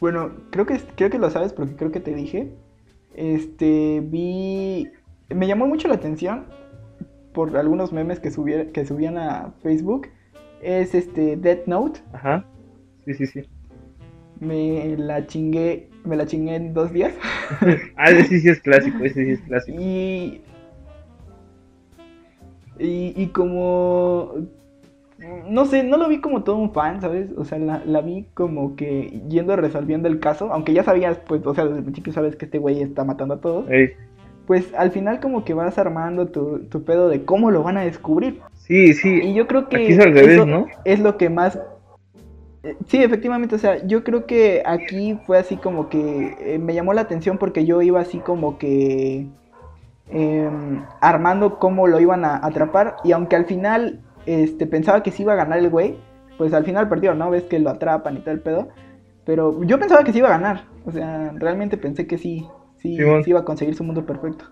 Bueno, 0.00 0.32
creo 0.50 0.66
que, 0.66 0.78
creo 0.96 1.08
que 1.08 1.18
lo 1.18 1.30
sabes 1.30 1.52
porque 1.52 1.76
creo 1.76 1.92
que 1.92 2.00
te 2.00 2.14
dije. 2.14 2.52
Este, 3.14 4.02
vi... 4.04 4.90
Me 5.30 5.46
llamó 5.46 5.66
mucho 5.66 5.88
la 5.88 5.94
atención 5.94 6.44
por 7.32 7.56
algunos 7.56 7.92
memes 7.92 8.20
que, 8.20 8.30
que 8.72 8.84
subían 8.84 9.16
a 9.16 9.54
Facebook. 9.62 10.08
Es 10.64 10.94
este 10.94 11.36
Death 11.36 11.66
Note. 11.66 12.00
Ajá. 12.12 12.44
Sí, 13.04 13.14
sí, 13.14 13.26
sí. 13.26 13.42
Me 14.40 14.96
la 14.96 15.26
chingué, 15.26 15.88
me 16.04 16.16
la 16.16 16.26
chingué 16.26 16.56
en 16.56 16.74
dos 16.74 16.92
días. 16.92 17.14
ah, 17.96 18.10
ese 18.10 18.40
sí 18.40 18.48
es 18.48 18.60
clásico, 18.60 19.04
ese 19.04 19.24
sí 19.24 19.30
es 19.32 19.40
clásico. 19.42 19.80
Y 19.80 20.40
y, 22.78 23.28
como 23.28 24.34
no 25.48 25.64
sé, 25.64 25.84
no 25.84 25.96
lo 25.96 26.08
vi 26.08 26.20
como 26.20 26.42
todo 26.42 26.56
un 26.56 26.72
fan, 26.72 27.00
¿sabes? 27.00 27.30
O 27.36 27.44
sea, 27.44 27.58
la, 27.58 28.00
vi 28.00 28.26
como 28.34 28.74
que 28.74 29.22
yendo 29.28 29.54
resolviendo 29.56 30.08
el 30.08 30.18
caso, 30.18 30.52
aunque 30.52 30.74
ya 30.74 30.82
sabías, 30.82 31.18
pues, 31.26 31.46
o 31.46 31.54
sea, 31.54 31.64
desde 31.64 31.78
el 31.78 31.84
principio 31.84 32.12
sabes 32.12 32.36
que 32.36 32.46
este 32.46 32.58
güey 32.58 32.82
está 32.82 33.04
matando 33.04 33.34
a 33.34 33.40
todos. 33.40 33.66
Pues 34.46 34.74
al 34.74 34.90
final 34.90 35.20
como 35.20 35.44
que 35.44 35.54
vas 35.54 35.78
armando 35.78 36.28
tu, 36.28 36.64
tu, 36.68 36.84
pedo 36.84 37.08
de 37.08 37.24
cómo 37.24 37.50
lo 37.50 37.62
van 37.62 37.78
a 37.78 37.82
descubrir. 37.82 38.40
Sí, 38.66 38.94
sí. 38.94 39.20
Y 39.22 39.34
yo 39.34 39.46
creo 39.46 39.68
que 39.68 39.88
eso 39.88 40.66
es 40.84 41.00
lo 41.00 41.16
que 41.18 41.28
más... 41.28 41.58
Eh, 42.62 42.76
sí, 42.86 43.02
efectivamente, 43.02 43.54
o 43.54 43.58
sea, 43.58 43.84
yo 43.86 44.02
creo 44.04 44.24
que 44.24 44.62
aquí 44.64 45.18
fue 45.26 45.36
así 45.36 45.56
como 45.56 45.90
que 45.90 46.34
eh, 46.40 46.58
me 46.58 46.72
llamó 46.72 46.94
la 46.94 47.02
atención 47.02 47.36
porque 47.36 47.66
yo 47.66 47.82
iba 47.82 48.00
así 48.00 48.18
como 48.20 48.56
que 48.56 49.26
em, 50.08 50.82
armando 51.02 51.58
cómo 51.58 51.86
lo 51.86 52.00
iban 52.00 52.24
a 52.24 52.36
atrapar 52.44 52.96
y 53.04 53.12
aunque 53.12 53.36
al 53.36 53.44
final 53.44 54.00
este, 54.24 54.66
pensaba 54.66 55.02
que 55.02 55.10
sí 55.10 55.24
iba 55.24 55.34
a 55.34 55.36
ganar 55.36 55.58
el 55.58 55.68
güey, 55.68 55.96
pues 56.38 56.54
al 56.54 56.64
final 56.64 56.88
perdió, 56.88 57.14
¿no? 57.14 57.30
Ves 57.30 57.44
que 57.44 57.58
lo 57.58 57.68
atrapan 57.68 58.16
y 58.16 58.20
tal 58.20 58.36
el 58.36 58.40
pedo. 58.40 58.68
Pero 59.26 59.62
yo 59.64 59.78
pensaba 59.78 60.04
que 60.04 60.12
sí 60.12 60.18
iba 60.18 60.28
a 60.28 60.38
ganar, 60.38 60.64
o 60.86 60.90
sea, 60.90 61.32
realmente 61.36 61.76
pensé 61.76 62.06
que 62.06 62.16
sí, 62.16 62.46
sí, 62.78 62.96
sí 62.96 63.30
iba 63.30 63.40
a 63.40 63.44
conseguir 63.44 63.74
su 63.74 63.84
mundo 63.84 64.06
perfecto. 64.06 64.46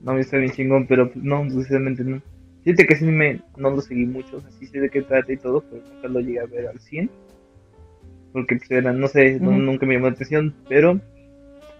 No, 0.00 0.16
está 0.16 0.36
bien 0.36 0.52
chingón, 0.52 0.86
pero 0.86 1.10
no, 1.14 1.42
precisamente 1.42 2.04
no. 2.04 2.22
Fíjate 2.64 2.86
que 2.86 2.96
sí 2.96 3.04
me, 3.04 3.40
no 3.56 3.70
lo 3.70 3.80
seguí 3.80 4.06
mucho, 4.06 4.36
o 4.36 4.40
sea, 4.40 4.50
sí 4.52 4.66
sé 4.66 4.80
de 4.80 4.88
qué 4.88 5.02
trata 5.02 5.32
y 5.32 5.36
todo, 5.36 5.64
pero 5.68 5.82
nunca 5.92 6.08
lo 6.08 6.20
llegué 6.20 6.40
a 6.40 6.46
ver 6.46 6.68
al 6.68 6.78
100. 6.78 7.10
Porque 8.32 8.56
pues 8.56 8.70
era, 8.70 8.92
no 8.92 9.08
sé, 9.08 9.38
nunca 9.40 9.84
me 9.84 9.94
llamó 9.94 10.06
la 10.06 10.12
atención, 10.12 10.54
pero 10.68 11.00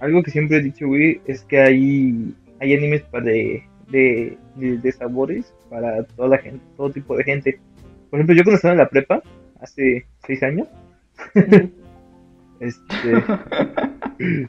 algo 0.00 0.22
que 0.22 0.32
siempre 0.32 0.58
he 0.58 0.62
dicho, 0.62 0.88
güey, 0.88 1.20
es 1.26 1.44
que 1.44 1.60
hay, 1.60 2.34
hay 2.60 2.74
animes 2.74 3.02
para 3.02 3.24
de, 3.24 3.62
de, 3.88 4.36
de, 4.56 4.92
sabores 4.92 5.54
para 5.70 6.02
toda 6.04 6.28
la 6.28 6.38
gente, 6.38 6.60
todo 6.76 6.90
tipo 6.90 7.16
de 7.16 7.24
gente. 7.24 7.60
Por 8.10 8.18
ejemplo, 8.18 8.34
yo 8.34 8.42
cuando 8.42 8.56
estaba 8.56 8.72
en 8.72 8.78
la 8.78 8.88
prepa, 8.88 9.22
hace 9.60 10.04
seis 10.26 10.42
años, 10.42 10.66
este, 12.60 13.12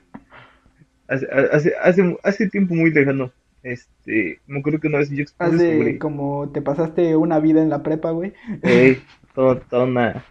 hace, 1.08 1.28
hace, 1.52 1.74
hace, 1.82 2.18
hace 2.24 2.50
tiempo 2.50 2.74
muy 2.74 2.92
lejano, 2.92 3.32
este, 3.64 4.42
me 4.46 4.60
acuerdo 4.60 4.80
que 4.80 4.88
una 4.88 5.00
vez 5.00 5.10
yo 5.10 5.24
Hace 5.40 5.98
como 5.98 6.50
te 6.50 6.62
pasaste 6.62 7.16
una 7.16 7.40
vida 7.40 7.62
en 7.62 7.70
la 7.70 7.82
prepa, 7.82 8.12
güey. 8.12 8.34
Ey, 8.62 9.02
todo, 9.34 9.62
una, 9.84 10.24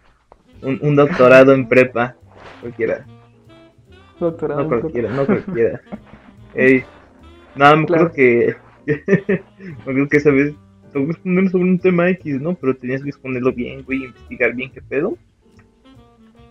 un, 0.62 0.94
doctorado 0.94 1.52
en 1.54 1.66
prepa, 1.66 2.14
cualquiera. 2.60 3.06
Doctorado. 4.20 4.62
No 4.62 4.68
cualquiera, 4.68 5.10
no 5.10 5.26
cualquiera. 5.26 5.80
Ey, 6.54 6.84
nada, 7.56 7.76
me 7.76 7.84
acuerdo 7.84 8.12
que, 8.12 8.54
me 8.86 9.80
acuerdo 9.80 10.08
que 10.08 10.16
esa 10.18 10.30
vez 10.30 10.54
exponer 10.94 11.50
sobre 11.50 11.64
un 11.64 11.78
tema 11.78 12.10
X, 12.10 12.38
¿no? 12.40 12.54
Pero 12.54 12.76
tenías 12.76 13.02
que 13.02 13.08
exponerlo 13.08 13.52
bien, 13.52 13.82
güey, 13.82 14.04
investigar 14.04 14.54
bien 14.54 14.70
qué 14.70 14.82
pedo. 14.82 15.16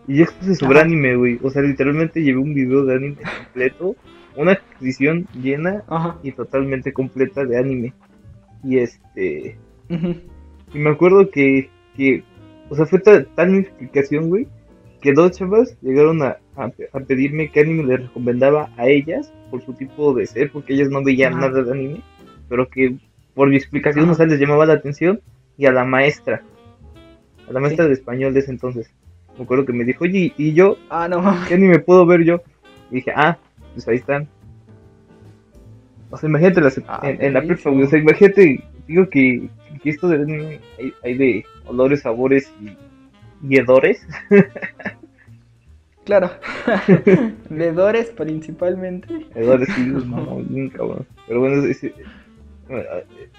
Y 0.07 0.17
yo 0.17 0.23
expuse 0.23 0.55
sobre 0.55 0.79
anime, 0.79 1.15
güey. 1.15 1.39
O 1.43 1.51
sea, 1.51 1.61
literalmente 1.61 2.23
llevé 2.23 2.39
un 2.39 2.55
video 2.55 2.83
de 2.85 2.95
anime 2.95 3.17
completo 3.37 3.95
una 4.35 4.53
exposición 4.53 5.27
llena 5.41 5.83
y 6.23 6.31
totalmente 6.31 6.93
completa 6.93 7.45
de 7.45 7.57
anime. 7.57 7.93
Y 8.63 8.79
este. 8.79 9.57
Y 10.73 10.79
me 10.79 10.89
acuerdo 10.89 11.29
que, 11.29 11.69
que. 11.95 12.23
O 12.69 12.75
sea, 12.75 12.85
fue 12.85 12.99
tal, 12.99 13.49
mi 13.49 13.59
explicación, 13.59 14.29
güey. 14.29 14.47
Que 15.01 15.13
dos 15.13 15.31
chavas 15.31 15.75
llegaron 15.81 16.21
a, 16.21 16.37
a, 16.55 16.99
pedirme 16.99 17.49
qué 17.49 17.61
anime 17.61 17.83
les 17.83 18.01
recomendaba 18.03 18.69
a 18.77 18.87
ellas 18.87 19.33
por 19.49 19.63
su 19.65 19.73
tipo 19.73 20.13
de 20.13 20.27
ser, 20.27 20.51
porque 20.51 20.73
ellas 20.73 20.89
no 20.89 21.03
veían 21.03 21.39
nada 21.39 21.63
de 21.63 21.71
anime. 21.71 22.01
Pero 22.47 22.69
que 22.69 22.97
por 23.33 23.49
mi 23.49 23.57
explicación, 23.57 24.09
o 24.09 24.13
sea, 24.13 24.27
les 24.27 24.39
llamaba 24.39 24.65
la 24.65 24.73
atención. 24.73 25.21
Y 25.57 25.65
a 25.65 25.71
la 25.71 25.83
maestra. 25.83 26.41
A 27.47 27.51
la 27.51 27.59
maestra 27.59 27.85
de 27.85 27.93
español 27.93 28.33
de 28.33 28.39
ese 28.39 28.51
entonces. 28.51 28.91
Me 29.37 29.43
acuerdo 29.43 29.65
que 29.65 29.73
me 29.73 29.83
dijo, 29.83 30.03
oye, 30.03 30.33
¿y 30.37 30.53
yo? 30.53 30.77
Ah, 30.89 31.07
no. 31.07 31.21
¿Qué 31.47 31.55
anime 31.55 31.79
puedo 31.79 32.05
ver 32.05 32.23
yo? 32.23 32.41
Y 32.89 32.95
dije, 32.95 33.11
ah, 33.15 33.37
pues 33.73 33.87
ahí 33.87 33.97
están. 33.97 34.27
O 36.09 36.17
sea, 36.17 36.27
imagínate 36.27 36.61
ah, 36.87 36.99
en, 37.03 37.33
la 37.33 37.41
prepa, 37.41 37.69
O 37.69 37.87
sea, 37.87 37.99
imagínate, 37.99 38.63
digo 38.87 39.09
que, 39.09 39.49
que 39.81 39.89
esto 39.89 40.09
de 40.09 40.17
anime 40.17 40.59
hay, 41.03 41.17
de 41.17 41.45
olores, 41.65 42.01
sabores 42.01 42.51
y, 42.61 42.77
y 43.47 43.57
hedores. 43.57 44.05
claro. 46.05 46.31
hedores 47.49 48.09
principalmente. 48.09 49.25
Hedores, 49.35 49.69
sí, 49.73 49.85
no, 49.85 50.37
bien 50.43 50.69
cabrón. 50.69 51.05
Pero 51.27 51.39
bueno, 51.39 51.63
es, 51.65 51.81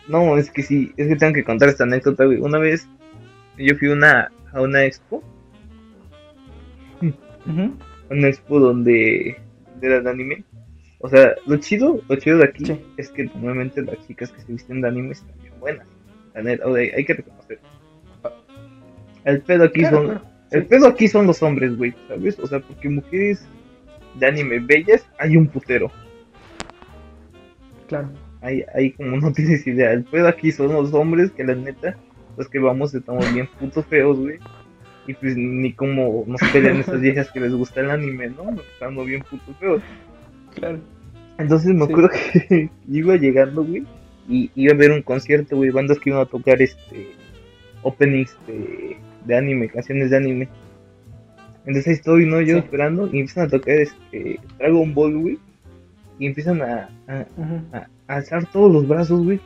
no, 0.08 0.36
es 0.36 0.50
que 0.50 0.62
sí, 0.62 0.92
es 0.96 1.08
que 1.08 1.16
tengo 1.16 1.34
que 1.34 1.44
contar 1.44 1.68
esta 1.68 1.84
anécdota, 1.84 2.24
güey. 2.24 2.38
Una 2.38 2.58
vez 2.58 2.88
yo 3.58 3.76
fui 3.76 3.88
una, 3.88 4.30
a 4.52 4.60
una 4.60 4.84
expo. 4.84 5.22
Una 8.10 8.28
expo 8.28 8.60
donde 8.60 9.36
de 9.88 10.10
anime. 10.10 10.44
O 10.98 11.08
sea, 11.08 11.34
lo 11.46 11.56
chido, 11.56 12.00
lo 12.08 12.16
chido 12.16 12.38
de 12.38 12.44
aquí 12.44 12.80
es 12.96 13.10
que 13.10 13.24
normalmente 13.24 13.82
las 13.82 14.06
chicas 14.06 14.30
que 14.30 14.40
se 14.40 14.52
visten 14.52 14.80
de 14.80 14.88
anime 14.88 15.12
están 15.12 15.36
bien 15.40 15.54
buenas. 15.58 15.88
hay 16.34 17.04
que 17.04 17.14
reconocer. 17.14 17.58
El 19.24 19.40
pedo 19.42 19.64
aquí 19.64 19.84
son. 19.84 20.20
El 20.50 20.66
pedo 20.66 20.86
aquí 20.86 21.08
son 21.08 21.26
los 21.26 21.42
hombres, 21.42 21.76
güey, 21.76 21.94
¿sabes? 22.08 22.38
O 22.38 22.46
sea, 22.46 22.60
porque 22.60 22.88
mujeres 22.88 23.46
de 24.18 24.26
anime 24.26 24.58
bellas 24.58 25.06
hay 25.18 25.36
un 25.36 25.46
putero. 25.46 25.90
Claro. 27.88 28.10
Hay, 28.42 28.64
hay 28.74 28.92
como 28.92 29.16
no 29.20 29.32
tienes 29.32 29.66
idea. 29.66 29.92
El 29.92 30.04
pedo 30.04 30.28
aquí 30.28 30.52
son 30.52 30.72
los 30.72 30.92
hombres 30.92 31.30
que 31.30 31.44
la 31.44 31.54
neta, 31.54 31.96
los 32.36 32.48
que 32.48 32.58
vamos 32.58 32.94
estamos 32.94 33.32
bien 33.32 33.48
putos 33.58 33.86
feos, 33.86 34.18
güey. 34.18 34.38
Y 35.06 35.14
pues 35.14 35.36
ni 35.36 35.72
como 35.72 36.24
nos 36.26 36.40
pelean 36.52 36.78
esas 36.78 37.00
viejas 37.00 37.30
que 37.30 37.40
les 37.40 37.52
gusta 37.52 37.80
el 37.80 37.90
anime, 37.90 38.30
¿no? 38.30 38.50
Estando 38.74 39.04
bien 39.04 39.22
putos 39.28 39.56
feos. 39.58 39.82
Claro. 40.54 40.78
Entonces 41.38 41.74
me 41.74 41.84
acuerdo 41.84 42.10
que 42.10 42.70
iba 42.88 43.16
llegando, 43.16 43.64
güey, 43.64 43.84
y 44.28 44.50
iba 44.54 44.72
a 44.72 44.76
ver 44.76 44.92
un 44.92 45.02
concierto, 45.02 45.56
güey, 45.56 45.70
bandas 45.70 45.98
que 45.98 46.10
iban 46.10 46.22
a 46.22 46.26
tocar 46.26 46.62
este 46.62 47.08
openings 47.82 48.36
de, 48.46 48.96
de 49.24 49.36
anime, 49.36 49.68
canciones 49.68 50.10
de 50.10 50.16
anime. 50.16 50.48
Entonces 51.64 51.88
ahí 51.88 51.92
estoy, 51.94 52.26
¿no? 52.26 52.40
Yo 52.40 52.58
esperando 52.58 53.06
y 53.06 53.20
empiezan 53.20 53.46
a 53.46 53.50
tocar 53.50 53.74
este 53.74 54.40
Dragon 54.58 54.94
Ball, 54.94 55.18
güey. 55.18 55.38
Y 56.18 56.26
empiezan 56.26 56.62
a, 56.62 56.88
a, 57.08 57.88
alzar 58.06 58.46
todos 58.46 58.72
los 58.72 58.86
brazos, 58.86 59.24
güey. 59.24 59.40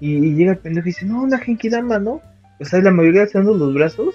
Y, 0.00 0.34
llega 0.34 0.52
el 0.52 0.58
pendejo 0.58 0.88
y 0.88 0.90
dice, 0.90 1.06
no, 1.06 1.26
la 1.26 1.40
Dama, 1.70 1.98
¿no? 1.98 2.20
O 2.58 2.64
sea, 2.64 2.80
la 2.80 2.90
mayoría 2.90 3.22
alzando 3.22 3.54
los 3.54 3.74
brazos. 3.74 4.14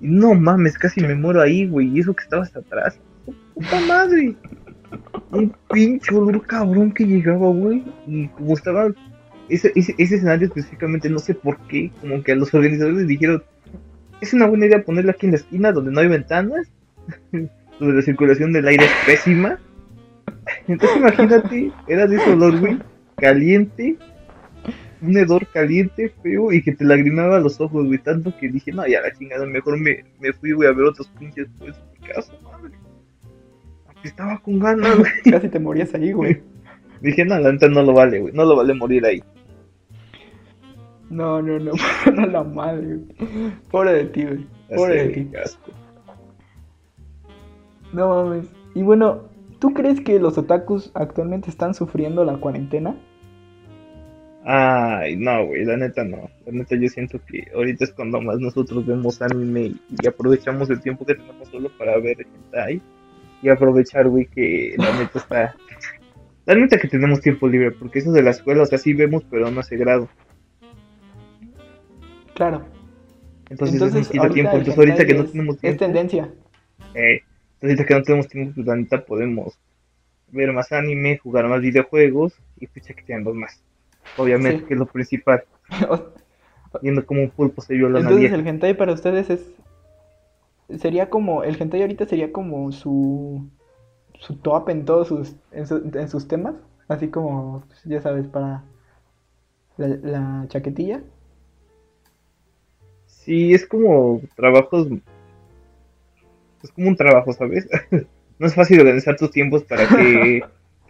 No 0.00 0.34
mames, 0.34 0.78
casi 0.78 1.00
me 1.00 1.14
muero 1.14 1.42
ahí, 1.42 1.66
güey. 1.66 1.88
Y 1.88 2.00
eso 2.00 2.14
que 2.14 2.24
estaba 2.24 2.42
hasta 2.42 2.60
atrás. 2.60 2.98
Puta 3.54 3.80
madre. 3.80 4.34
Un 5.30 5.54
pinche 5.72 6.14
olor 6.14 6.46
cabrón 6.46 6.92
que 6.92 7.04
llegaba, 7.04 7.48
güey. 7.48 7.84
Y 8.06 8.28
como 8.28 8.54
estaba. 8.54 8.88
Ese, 9.48 9.72
ese, 9.74 9.94
escenario 9.98 10.46
específicamente, 10.46 11.10
no 11.10 11.18
sé 11.18 11.34
por 11.34 11.58
qué. 11.66 11.90
Como 12.00 12.22
que 12.22 12.32
a 12.32 12.36
los 12.36 12.52
organizadores 12.54 13.06
dijeron: 13.06 13.42
Es 14.20 14.32
una 14.32 14.46
buena 14.46 14.66
idea 14.66 14.84
ponerlo 14.84 15.10
aquí 15.10 15.26
en 15.26 15.32
la 15.32 15.38
esquina 15.38 15.72
donde 15.72 15.92
no 15.92 16.00
hay 16.00 16.08
ventanas. 16.08 16.68
donde 17.32 17.96
la 17.96 18.02
circulación 18.02 18.52
del 18.52 18.68
aire 18.68 18.84
es 18.84 18.92
pésima. 19.06 19.58
Entonces, 20.68 20.96
imagínate, 20.96 21.72
era 21.88 22.06
de 22.06 22.16
ese 22.16 22.30
olor, 22.30 22.58
güey. 22.58 22.78
Caliente, 23.16 23.96
un 25.02 25.16
hedor 25.16 25.46
caliente, 25.46 26.12
feo, 26.22 26.52
y 26.52 26.62
que 26.62 26.72
te 26.72 26.84
lagrimaba 26.84 27.40
los 27.40 27.60
ojos, 27.60 27.86
güey, 27.86 27.98
tanto 27.98 28.36
que 28.36 28.48
dije, 28.48 28.72
no, 28.72 28.86
ya 28.86 29.00
la 29.00 29.12
chingada, 29.12 29.46
mejor 29.46 29.78
me, 29.78 30.04
me 30.20 30.32
fui, 30.32 30.52
güey, 30.52 30.68
a 30.68 30.72
ver 30.72 30.86
otros 30.86 31.08
pinches, 31.18 31.48
pues, 31.58 31.76
casa, 32.06 32.32
madre. 32.42 32.74
Estaba 34.04 34.38
con 34.38 34.58
ganas, 34.58 34.98
güey. 34.98 35.10
Casi 35.30 35.48
te 35.48 35.58
morías 35.58 35.94
ahí, 35.94 36.12
güey. 36.12 36.42
dije, 37.00 37.24
no, 37.24 37.38
la 37.38 37.52
neta 37.52 37.68
no 37.68 37.82
lo 37.82 37.92
vale, 37.92 38.20
güey, 38.20 38.32
no 38.34 38.44
lo 38.44 38.56
vale 38.56 38.74
morir 38.74 39.04
ahí. 39.06 39.22
No, 41.08 41.42
no, 41.42 41.58
no, 41.58 41.72
no 42.14 42.26
la 42.26 42.44
madre, 42.44 42.86
güey. 42.86 43.52
Pobre 43.70 43.92
de 43.92 44.04
ti, 44.04 44.24
güey. 44.24 44.46
Pobre 44.74 45.06
de 45.06 45.08
ti. 45.08 45.30
No 47.92 48.08
mames. 48.08 48.46
Y 48.74 48.82
bueno, 48.82 49.24
¿tú 49.58 49.74
crees 49.74 50.00
que 50.00 50.20
los 50.20 50.38
otakus 50.38 50.92
actualmente 50.94 51.50
están 51.50 51.74
sufriendo 51.74 52.24
la 52.24 52.36
cuarentena? 52.36 52.96
Ay, 54.52 55.14
no, 55.14 55.46
güey, 55.46 55.64
la 55.64 55.76
neta 55.76 56.02
no. 56.02 56.28
La 56.44 56.50
neta 56.50 56.74
yo 56.74 56.88
siento 56.88 57.20
que 57.24 57.46
ahorita 57.54 57.84
es 57.84 57.92
cuando 57.92 58.20
más 58.20 58.40
nosotros 58.40 58.84
vemos 58.84 59.22
anime 59.22 59.74
y, 59.88 60.06
aprovechamos 60.08 60.68
el 60.70 60.80
tiempo 60.80 61.06
que 61.06 61.14
tenemos 61.14 61.48
solo 61.50 61.70
para 61.78 61.96
ver 61.98 62.16
hentai 62.22 62.82
y 63.42 63.48
aprovechar, 63.48 64.08
güey, 64.08 64.26
que 64.26 64.74
la 64.76 64.92
neta 64.98 65.20
está... 65.20 65.54
La 66.46 66.56
neta 66.56 66.80
que 66.80 66.88
tenemos 66.88 67.20
tiempo 67.20 67.46
libre, 67.46 67.70
porque 67.70 68.00
eso 68.00 68.10
de 68.10 68.24
la 68.24 68.30
escuela, 68.30 68.64
o 68.64 68.66
sea, 68.66 68.76
sí 68.76 68.92
vemos, 68.92 69.22
pero 69.30 69.48
no 69.52 69.60
hace 69.60 69.76
grado. 69.76 70.08
Claro. 72.34 72.66
Entonces, 73.50 73.80
Entonces 73.80 74.00
es 74.00 74.10
tiempo. 74.10 74.56
Entonces 74.56 74.76
ahorita 74.76 75.06
que 75.06 75.14
no 75.14 75.26
tenemos 75.26 75.58
tiempo... 75.58 75.74
Es 75.74 75.76
tendencia. 75.76 76.28
Eh, 76.96 77.20
ahorita 77.62 77.86
que 77.86 77.94
no 77.94 78.02
tenemos 78.02 78.26
tiempo, 78.26 78.54
pues 78.56 78.66
la 78.66 78.74
neta 78.74 79.04
podemos 79.04 79.56
ver 80.32 80.52
más 80.52 80.72
anime, 80.72 81.18
jugar 81.18 81.46
más 81.46 81.60
videojuegos 81.60 82.34
y 82.58 82.66
pues 82.66 82.84
que 82.84 82.94
tenemos 82.94 83.36
más 83.36 83.62
obviamente, 84.16 84.64
que 84.64 84.74
es 84.74 84.80
lo 84.80 84.86
principal. 84.86 85.44
Viendo 86.82 87.04
como 87.04 87.22
un 87.22 87.30
pulpo 87.30 87.60
se 87.62 87.74
viola 87.74 87.98
Entonces 87.98 88.32
el 88.32 88.46
hentai 88.46 88.76
para 88.76 88.92
ustedes 88.92 89.30
es... 89.30 89.52
Sería 90.78 91.10
como... 91.10 91.42
El 91.42 91.60
hentai 91.60 91.82
ahorita 91.82 92.06
sería 92.06 92.32
como 92.32 92.70
su... 92.72 93.48
Su 94.18 94.36
top 94.36 94.68
en 94.68 94.84
todos 94.84 95.08
sus... 95.08 95.34
En, 95.50 96.08
sus 96.08 96.28
temas. 96.28 96.54
Así 96.88 97.08
como, 97.08 97.64
pues, 97.66 97.82
ya 97.84 98.00
sabes, 98.00 98.26
para... 98.28 98.64
La, 99.76 100.44
chaquetilla. 100.48 101.02
Sí, 103.06 103.54
es 103.54 103.66
como 103.66 104.20
trabajos 104.36 104.88
es 106.62 106.70
como 106.72 106.88
un 106.88 106.96
trabajo, 106.96 107.32
¿sabes? 107.32 107.68
no 108.38 108.46
es 108.46 108.54
fácil 108.54 108.80
organizar 108.80 109.16
tus 109.16 109.30
tiempos 109.30 109.64
para 109.64 109.86
que 109.86 110.42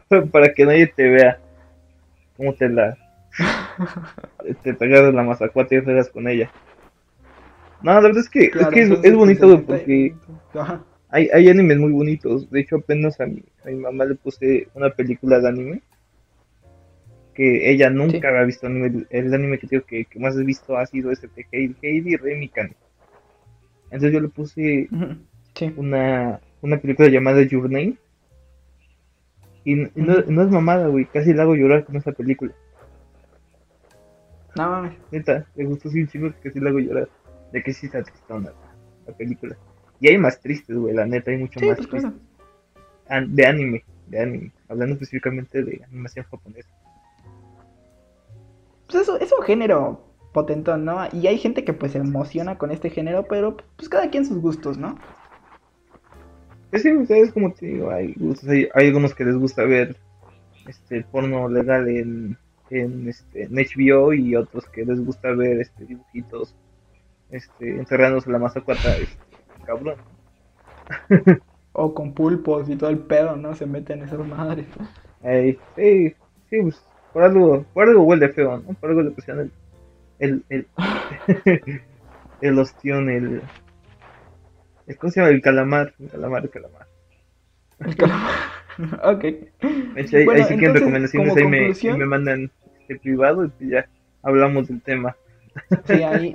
para 0.32 0.52
que 0.52 0.64
nadie 0.64 0.86
te 0.88 1.08
vea 1.08 1.38
cómo 2.36 2.54
te 2.54 2.68
la 2.68 2.96
te 4.62 4.74
pegas 4.74 5.14
la 5.14 5.22
mazacuata 5.22 5.74
y 5.74 5.82
juegas 5.82 6.08
con 6.08 6.28
ella. 6.28 6.50
No, 7.82 7.94
la 7.94 8.00
verdad 8.00 8.20
es 8.20 8.28
que, 8.28 8.44
es, 8.44 8.66
que 8.68 8.82
es, 8.82 9.14
bonito, 9.14 9.62
porque 9.62 10.14
hay, 11.08 11.28
hay 11.32 11.48
animes 11.48 11.78
muy 11.78 11.92
bonitos. 11.92 12.50
De 12.50 12.60
hecho, 12.60 12.76
apenas 12.76 13.20
a 13.20 13.26
mi, 13.26 13.42
a 13.64 13.68
mi 13.68 13.76
mamá 13.76 14.04
le 14.04 14.16
puse 14.16 14.68
una 14.74 14.90
película 14.90 15.40
de 15.40 15.48
anime 15.48 15.82
que 17.34 17.70
ella 17.70 17.88
nunca 17.88 18.28
había 18.28 18.44
visto 18.44 18.66
anime. 18.66 19.06
El 19.08 19.32
anime 19.32 19.58
que, 19.58 19.66
digo 19.66 19.84
que, 19.86 20.06
más 20.16 20.36
he 20.36 20.44
visto 20.44 20.76
ha 20.76 20.84
sido 20.84 21.10
este 21.10 21.28
de 21.28 21.46
Heidi, 21.50 21.74
Heidi 21.80 22.16
Remikan. 22.16 22.74
Entonces 23.84 24.12
yo 24.12 24.20
le 24.20 24.28
puse 24.28 24.88
una, 25.76 26.40
una 26.60 26.76
película 26.78 27.08
llamada 27.08 27.42
Your 27.42 27.70
Name. 27.70 27.94
Y, 29.64 29.74
no, 29.74 30.42
es 30.42 30.50
mamada, 30.50 30.88
güey. 30.88 31.06
Casi 31.06 31.32
la 31.32 31.42
hago 31.42 31.54
llorar 31.54 31.84
con 31.84 31.96
esa 31.96 32.12
película. 32.12 32.52
No 34.60 34.68
mames. 34.68 34.92
Neta, 35.10 35.46
me 35.56 35.64
gustó 35.64 35.88
sí 35.88 36.02
un 36.02 36.08
chingo 36.08 36.30
que 36.34 36.48
casi 36.48 36.60
la 36.60 36.68
hago 36.68 36.80
llorar. 36.80 37.08
De 37.50 37.62
que 37.62 37.72
sí 37.72 37.86
está 37.86 38.02
tristona 38.02 38.52
la, 39.06 39.14
película. 39.14 39.56
Y 40.00 40.08
hay 40.08 40.18
más 40.18 40.38
tristes, 40.38 40.76
güey. 40.76 40.92
La 40.94 41.06
neta, 41.06 41.30
hay 41.30 41.38
mucho 41.38 41.58
más 41.60 41.78
pues, 41.86 42.04
de 42.04 43.46
anime, 43.46 43.82
de 44.08 44.20
anime. 44.20 44.52
Hablando 44.68 44.94
específicamente 44.94 45.64
de 45.64 45.82
animación 45.88 46.26
japonesa. 46.30 46.68
Pues 48.86 49.02
eso 49.02 49.18
es 49.18 49.32
un 49.32 49.42
género 49.46 50.04
potentón, 50.34 50.84
¿no? 50.84 51.08
Y 51.10 51.26
hay 51.26 51.38
gente 51.38 51.64
que 51.64 51.72
pues 51.72 51.92
se 51.92 51.98
emociona 51.98 52.58
con 52.58 52.70
este 52.70 52.90
género, 52.90 53.24
pero 53.28 53.56
pues 53.76 53.88
cada 53.88 54.10
quien 54.10 54.26
sus 54.26 54.38
gustos, 54.38 54.76
¿no? 54.76 54.98
Sí, 56.74 56.92
ustedes 56.92 57.32
como 57.32 57.50
te 57.54 57.66
digo, 57.66 57.90
hay 57.90 58.14
hay, 58.74 58.86
algunos 58.86 59.14
que 59.14 59.24
les 59.24 59.36
gusta 59.36 59.64
ver 59.64 59.96
este 60.68 61.02
porno 61.02 61.48
legal 61.48 61.88
en, 61.88 62.36
en, 62.70 63.08
este, 63.08 63.44
en 63.44 63.54
HBO 63.54 64.12
y 64.12 64.36
otros 64.36 64.66
que 64.68 64.84
les 64.84 65.04
gusta 65.04 65.32
ver 65.32 65.60
este 65.60 65.84
dibujitos 65.84 66.54
este 67.30 67.78
enterrándose 67.78 68.30
la 68.30 68.38
masa 68.38 68.60
cuata, 68.60 68.96
este, 68.96 69.16
cabrón. 69.64 69.96
o 71.72 71.94
con 71.94 72.12
pulpos 72.12 72.68
y 72.68 72.76
todo 72.76 72.90
el 72.90 72.98
pedo, 72.98 73.36
¿no? 73.36 73.54
Se 73.54 73.66
meten 73.66 74.02
esas 74.02 74.26
madres. 74.26 74.66
sí, 75.76 76.14
sí, 76.48 76.62
pues 76.62 76.84
por 77.12 77.22
algo, 77.22 77.64
por 77.72 77.88
algo 77.88 78.02
huele 78.02 78.28
feo, 78.28 78.58
¿no? 78.58 78.74
Por 78.74 78.90
algo 78.90 79.02
le 79.02 79.10
pusieron 79.10 79.52
el, 80.18 80.44
el, 80.48 80.66
el, 81.46 81.80
el 82.40 82.58
ostión, 82.58 83.08
el, 83.08 83.42
¿cómo 84.98 85.10
se 85.10 85.20
llama? 85.20 85.32
El 85.32 85.42
calamar, 85.42 85.94
el 85.98 86.10
calamar, 86.10 86.42
el 86.44 86.50
calamar. 86.50 86.86
El 87.80 87.96
calamar, 87.96 88.30
ok. 89.14 89.24
ahí, 89.24 90.24
bueno, 90.24 90.44
sí 90.46 90.56
quieren 90.56 90.74
recomendaciones, 90.74 91.36
ahí 91.36 91.46
me, 91.46 91.96
me 91.96 92.06
mandan 92.06 92.50
privado 92.96 93.44
y 93.44 93.48
pues 93.48 93.70
ya 93.70 93.86
hablamos 94.22 94.68
del 94.68 94.80
tema. 94.80 95.16
Sí, 95.86 96.02
ahí 96.02 96.32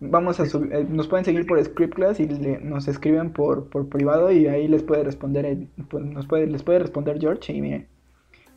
vamos 0.00 0.38
a 0.40 0.46
subir, 0.46 0.72
eh, 0.72 0.86
nos 0.88 1.08
pueden 1.08 1.24
seguir 1.24 1.46
por 1.46 1.62
Script 1.62 1.94
Class 1.94 2.20
y 2.20 2.26
nos 2.26 2.88
escriben 2.88 3.30
por, 3.30 3.68
por 3.68 3.88
privado 3.88 4.30
y 4.30 4.46
ahí 4.46 4.68
les 4.68 4.82
puede 4.82 5.04
responder, 5.04 5.58
pues, 5.88 6.04
nos 6.04 6.26
puede, 6.26 6.46
les 6.46 6.62
puede 6.62 6.78
responder 6.78 7.18
George 7.20 7.52
y 7.52 7.60
miren, 7.60 7.86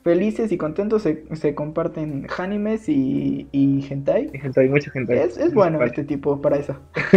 felices 0.03 0.51
y 0.51 0.57
contentos 0.57 1.03
se, 1.03 1.25
se 1.35 1.55
comparten 1.55 2.27
animes 2.37 2.87
y, 2.89 3.47
y 3.51 3.85
hentai. 3.89 4.29
Y 4.33 4.37
hentai, 4.37 4.69
mucha 4.69 4.91
hentai. 4.93 5.17
Es, 5.19 5.37
es 5.37 5.53
bueno 5.53 5.81
este 5.83 6.03
tipo 6.03 6.41
para 6.41 6.57
eso. 6.57 6.75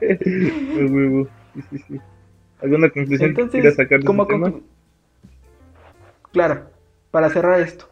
sí, 0.00 1.62
sí, 1.70 1.78
sí. 1.88 2.00
¿Alguna 2.60 2.90
conclusión 2.90 3.34
que 3.34 3.48
quieras 3.48 3.74
sacar 3.74 4.00
de 4.00 4.04
como 4.04 4.22
este 4.22 4.34
tema? 4.34 4.52
Claro, 6.32 6.62
para 7.10 7.28
cerrar 7.28 7.60
esto. 7.60 7.91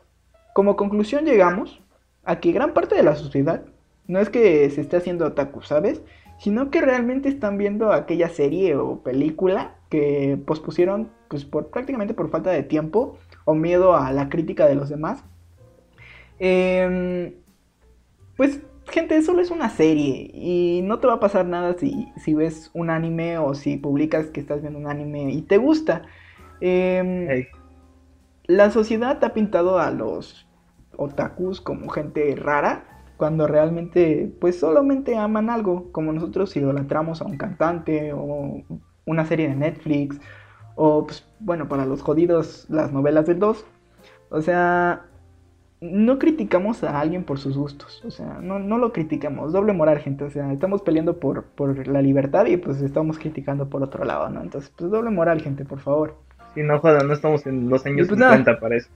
Como 0.60 0.76
conclusión 0.76 1.24
llegamos 1.24 1.80
a 2.22 2.38
que 2.38 2.52
gran 2.52 2.74
parte 2.74 2.94
de 2.94 3.02
la 3.02 3.16
sociedad 3.16 3.64
no 4.06 4.18
es 4.18 4.28
que 4.28 4.68
se 4.68 4.82
esté 4.82 4.98
haciendo 4.98 5.24
otaku, 5.24 5.62
¿sabes? 5.62 6.02
Sino 6.38 6.70
que 6.70 6.82
realmente 6.82 7.30
están 7.30 7.56
viendo 7.56 7.94
aquella 7.94 8.28
serie 8.28 8.76
o 8.76 8.98
película 9.02 9.76
que 9.88 10.38
pospusieron 10.44 11.08
pues 11.28 11.46
por 11.46 11.68
prácticamente 11.68 12.12
por 12.12 12.28
falta 12.28 12.50
de 12.50 12.62
tiempo 12.62 13.16
o 13.46 13.54
miedo 13.54 13.96
a 13.96 14.12
la 14.12 14.28
crítica 14.28 14.66
de 14.66 14.74
los 14.74 14.90
demás. 14.90 15.24
Em, 16.38 17.32
pues, 18.36 18.60
gente, 18.90 19.22
solo 19.22 19.40
es 19.40 19.50
una 19.50 19.70
serie 19.70 20.30
y 20.34 20.82
no 20.84 20.98
te 20.98 21.06
va 21.06 21.14
a 21.14 21.20
pasar 21.20 21.46
nada 21.46 21.74
si, 21.78 22.12
si, 22.18 22.34
ves 22.34 22.70
un 22.74 22.90
anime 22.90 23.38
o 23.38 23.54
si 23.54 23.78
publicas 23.78 24.26
que 24.26 24.40
estás 24.40 24.60
viendo 24.60 24.78
un 24.78 24.88
anime 24.88 25.32
y 25.32 25.40
te 25.40 25.56
gusta. 25.56 26.02
Em, 26.60 27.46
la 28.46 28.70
sociedad 28.70 29.24
ha 29.24 29.32
pintado 29.32 29.78
a 29.78 29.90
los 29.90 30.49
otakus 30.96 31.60
como 31.60 31.88
gente 31.88 32.34
rara 32.36 32.84
cuando 33.16 33.46
realmente 33.46 34.32
pues 34.40 34.58
solamente 34.58 35.16
aman 35.16 35.50
algo, 35.50 35.92
como 35.92 36.12
nosotros 36.12 36.56
idolatramos 36.56 37.20
a 37.20 37.26
un 37.26 37.36
cantante 37.36 38.12
o 38.12 38.62
una 39.04 39.26
serie 39.26 39.48
de 39.48 39.56
Netflix 39.56 40.20
o, 40.82 41.06
pues, 41.06 41.26
bueno, 41.40 41.68
para 41.68 41.84
los 41.84 42.00
jodidos, 42.00 42.64
las 42.70 42.90
novelas 42.90 43.26
del 43.26 43.38
2. 43.38 43.66
O 44.30 44.40
sea, 44.40 45.02
no 45.82 46.18
criticamos 46.18 46.82
a 46.84 46.98
alguien 46.98 47.24
por 47.24 47.38
sus 47.38 47.56
gustos. 47.56 48.02
O 48.04 48.10
sea, 48.10 48.38
no, 48.40 48.58
no 48.58 48.78
lo 48.78 48.90
criticamos. 48.92 49.52
Doble 49.52 49.74
moral, 49.74 49.98
gente. 49.98 50.24
O 50.24 50.30
sea, 50.30 50.50
estamos 50.52 50.80
peleando 50.80 51.18
por, 51.18 51.44
por 51.44 51.86
la 51.86 52.00
libertad 52.00 52.46
y 52.46 52.56
pues 52.56 52.80
estamos 52.80 53.18
criticando 53.18 53.68
por 53.68 53.82
otro 53.82 54.04
lado, 54.04 54.30
¿no? 54.30 54.40
Entonces, 54.40 54.72
pues 54.74 54.90
doble 54.90 55.10
moral, 55.10 55.42
gente, 55.42 55.66
por 55.66 55.80
favor. 55.80 56.16
Sí, 56.54 56.62
no 56.62 56.78
jodan, 56.80 57.06
no 57.06 57.12
estamos 57.12 57.46
en 57.46 57.68
los 57.68 57.84
años 57.84 58.08
50 58.08 58.44
pues, 58.44 58.56
para 58.58 58.76
eso. 58.76 58.88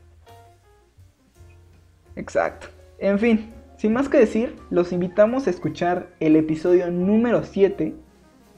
Exacto. 2.16 2.68
En 2.98 3.18
fin, 3.18 3.50
sin 3.76 3.92
más 3.92 4.08
que 4.08 4.18
decir, 4.18 4.54
los 4.70 4.92
invitamos 4.92 5.46
a 5.46 5.50
escuchar 5.50 6.08
el 6.20 6.36
episodio 6.36 6.90
número 6.90 7.42
7, 7.42 7.94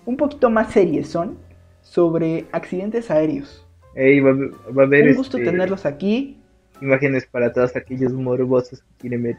un 0.05 0.17
poquito 0.17 0.51
más 0.51 0.73
seriezón, 0.73 1.39
sobre 1.87 2.47
accidentes 2.53 3.11
aéreos. 3.11 3.67
va, 3.97 4.83
a 4.83 4.85
haber 4.85 5.09
Un 5.09 5.15
gusto 5.15 5.39
este, 5.39 5.51
tenerlos 5.51 5.87
aquí. 5.87 6.39
Imágenes 6.83 7.27
para 7.27 7.53
todos 7.53 7.75
aquellos 7.77 8.13
morbosos 8.13 8.83
que 8.83 8.95
quieren 8.99 9.23
ver 9.23 9.37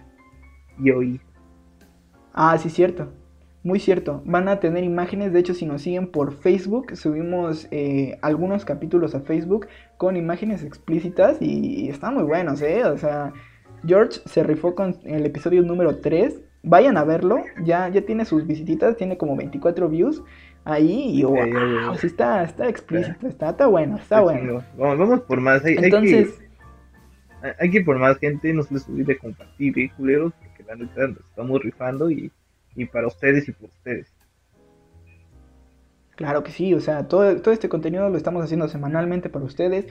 y 0.80 0.91
oír. 0.91 1.21
Ah, 2.34 2.58
sí, 2.58 2.69
cierto. 2.69 3.12
Muy 3.63 3.80
cierto. 3.80 4.21
Van 4.25 4.47
a 4.47 4.60
tener 4.60 4.84
imágenes. 4.84 5.34
De 5.34 5.39
hecho, 5.39 5.53
si 5.53 5.65
nos 5.65 5.82
siguen 5.82 6.08
por 6.08 6.34
Facebook, 6.34 6.95
subimos 6.95 7.67
eh, 7.71 8.17
algunos 8.21 8.63
capítulos 8.63 9.13
a 9.13 9.19
Facebook 9.19 9.67
con 9.97 10.15
imágenes 10.15 10.63
explícitas 10.63 11.38
y 11.41 11.89
están 11.89 12.13
muy 12.13 12.23
buenos, 12.23 12.62
¿eh? 12.62 12.86
O 12.86 12.97
sea, 12.97 13.34
George 13.88 14.19
se 14.26 14.43
rifó 14.43 14.76
con 14.76 14.97
el 15.04 15.26
episodio 15.26 15.63
número 15.63 15.97
3. 15.97 16.41
Vayan 16.63 16.97
a 16.97 17.04
verlo. 17.04 17.43
Ya, 17.63 17.88
ya 17.88 18.02
tiene 18.02 18.26
sus 18.26 18.45
visititas, 18.45 18.97
tiene 18.97 19.17
como 19.17 19.36
24 19.36 19.88
views 19.89 20.21
ahí 20.67 21.19
y 21.19 21.23
wow, 21.23 21.93
está, 22.04 22.43
está 22.43 22.67
explícito, 22.67 23.28
está, 23.28 23.52
está 23.52 23.67
bueno, 23.67 23.95
está, 23.95 24.19
bueno. 24.19 24.62
Vamos, 24.78 24.97
vamos 24.97 25.21
por 25.21 25.39
más, 25.39 25.63
hay, 25.63 25.76
Entonces, 25.78 26.38
hay 27.58 27.71
que, 27.71 27.78
ir 27.78 27.86
por 27.86 27.97
más 27.97 28.17
gente, 28.17 28.54
no 28.54 28.63
se 28.63 28.73
les 28.73 28.88
olvide 28.89 29.17
compartir, 29.17 29.80
¿eh, 29.80 29.91
culeros, 29.95 30.34
porque 30.34 30.63
la 30.63 30.76
neta 30.76 31.08
nos 31.08 31.19
estamos 31.19 31.62
rifando 31.62 32.12
y, 32.12 32.32
y 32.76 32.86
para 32.86 33.08
ustedes 33.08 33.47
y 33.47 33.54
por 33.54 33.69
ustedes. 33.69 34.13
Claro 36.17 36.43
que 36.43 36.52
sí, 36.52 36.73
o 36.73 36.82
sea, 36.82 37.08
todo, 37.08 37.41
todo 37.41 37.54
este 37.54 37.69
contenido 37.69 38.10
lo 38.10 38.17
estamos 38.17 38.43
haciendo 38.43 38.67
semanalmente 38.67 39.30
para 39.30 39.45
ustedes. 39.45 39.86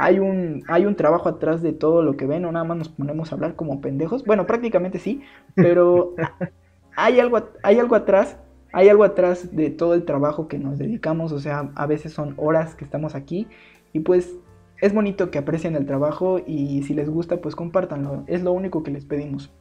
Hay 0.00 0.18
un, 0.18 0.62
hay 0.68 0.86
un 0.86 0.96
trabajo 0.96 1.28
atrás 1.28 1.62
de 1.62 1.72
todo 1.72 2.02
lo 2.02 2.16
que 2.16 2.26
ven, 2.26 2.44
o 2.44 2.52
nada 2.52 2.64
más 2.64 2.78
nos 2.78 2.88
ponemos 2.88 3.30
a 3.30 3.34
hablar 3.34 3.54
como 3.54 3.80
pendejos. 3.80 4.24
Bueno, 4.24 4.46
prácticamente 4.46 4.98
sí, 4.98 5.22
pero 5.54 6.14
hay 6.96 7.20
algo, 7.20 7.50
hay 7.62 7.78
algo 7.78 7.96
atrás 7.96 8.38
hay 8.72 8.88
algo 8.88 9.04
atrás 9.04 9.54
de 9.54 9.70
todo 9.70 9.94
el 9.94 10.04
trabajo 10.04 10.48
que 10.48 10.58
nos 10.58 10.78
dedicamos, 10.78 11.32
o 11.32 11.40
sea, 11.40 11.72
a 11.74 11.86
veces 11.86 12.12
son 12.12 12.34
horas 12.36 12.74
que 12.74 12.84
estamos 12.84 13.14
aquí 13.14 13.48
y 13.92 14.00
pues 14.00 14.36
es 14.80 14.94
bonito 14.94 15.30
que 15.30 15.38
aprecien 15.38 15.74
el 15.76 15.86
trabajo 15.86 16.40
y 16.46 16.82
si 16.84 16.94
les 16.94 17.10
gusta 17.10 17.40
pues 17.40 17.54
compártanlo, 17.56 18.24
es 18.26 18.42
lo 18.42 18.52
único 18.52 18.82
que 18.82 18.92
les 18.92 19.04
pedimos. 19.04 19.52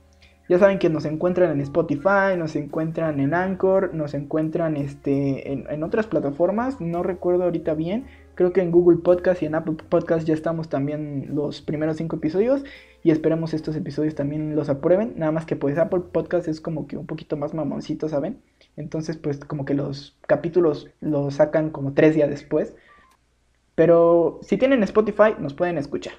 Ya 0.50 0.58
saben 0.58 0.80
que 0.80 0.90
nos 0.90 1.06
encuentran 1.06 1.52
en 1.52 1.62
Spotify, 1.62 2.36
nos 2.36 2.56
encuentran 2.56 3.20
en 3.20 3.36
Anchor, 3.36 3.94
nos 3.94 4.16
encuentran 4.16 4.78
este, 4.78 5.54
en, 5.54 5.84
otras 5.84 6.08
plataformas, 6.08 6.82
no 6.82 7.04
recuerdo 7.04 7.44
ahorita 7.44 7.76
bien, 7.76 8.08
creo 8.34 8.52
que 8.52 8.62
en 8.62 8.72
Google 8.72 8.98
Podcast 8.98 9.44
y 9.44 9.46
en 9.46 9.54
Apple 9.54 9.76
Podcast 9.90 10.28
ya 10.28 10.34
estamos 10.34 10.68
también 10.68 11.36
los 11.36 11.62
primeros 11.62 11.98
cinco 11.98 12.16
episodios 12.16 12.64
y 13.04 13.12
esperemos 13.12 13.54
estos 13.54 13.76
episodios 13.76 14.16
también 14.16 14.56
los 14.56 14.70
aprueben, 14.70 15.14
nada 15.18 15.32
más 15.32 15.46
que 15.46 15.56
pues 15.56 15.78
Apple 15.78 16.02
Podcast 16.12 16.48
es 16.48 16.60
como 16.60 16.88
que 16.88 16.98
un 16.98 17.06
poquito 17.06 17.38
más 17.38 17.54
mamoncito, 17.54 18.10
¿saben? 18.10 18.42
Entonces, 18.76 19.18
pues 19.18 19.38
como 19.40 19.66
que 19.66 19.76
los 19.76 20.18
capítulos 20.26 20.90
los 21.00 21.36
sacan 21.36 21.70
como 21.70 21.94
tres 21.94 22.16
días 22.16 22.30
después. 22.30 22.76
Pero 23.76 24.40
si 24.42 24.58
tienen 24.58 24.84
Spotify, 24.84 25.36
nos 25.38 25.54
pueden 25.54 25.78
escuchar. 25.78 26.14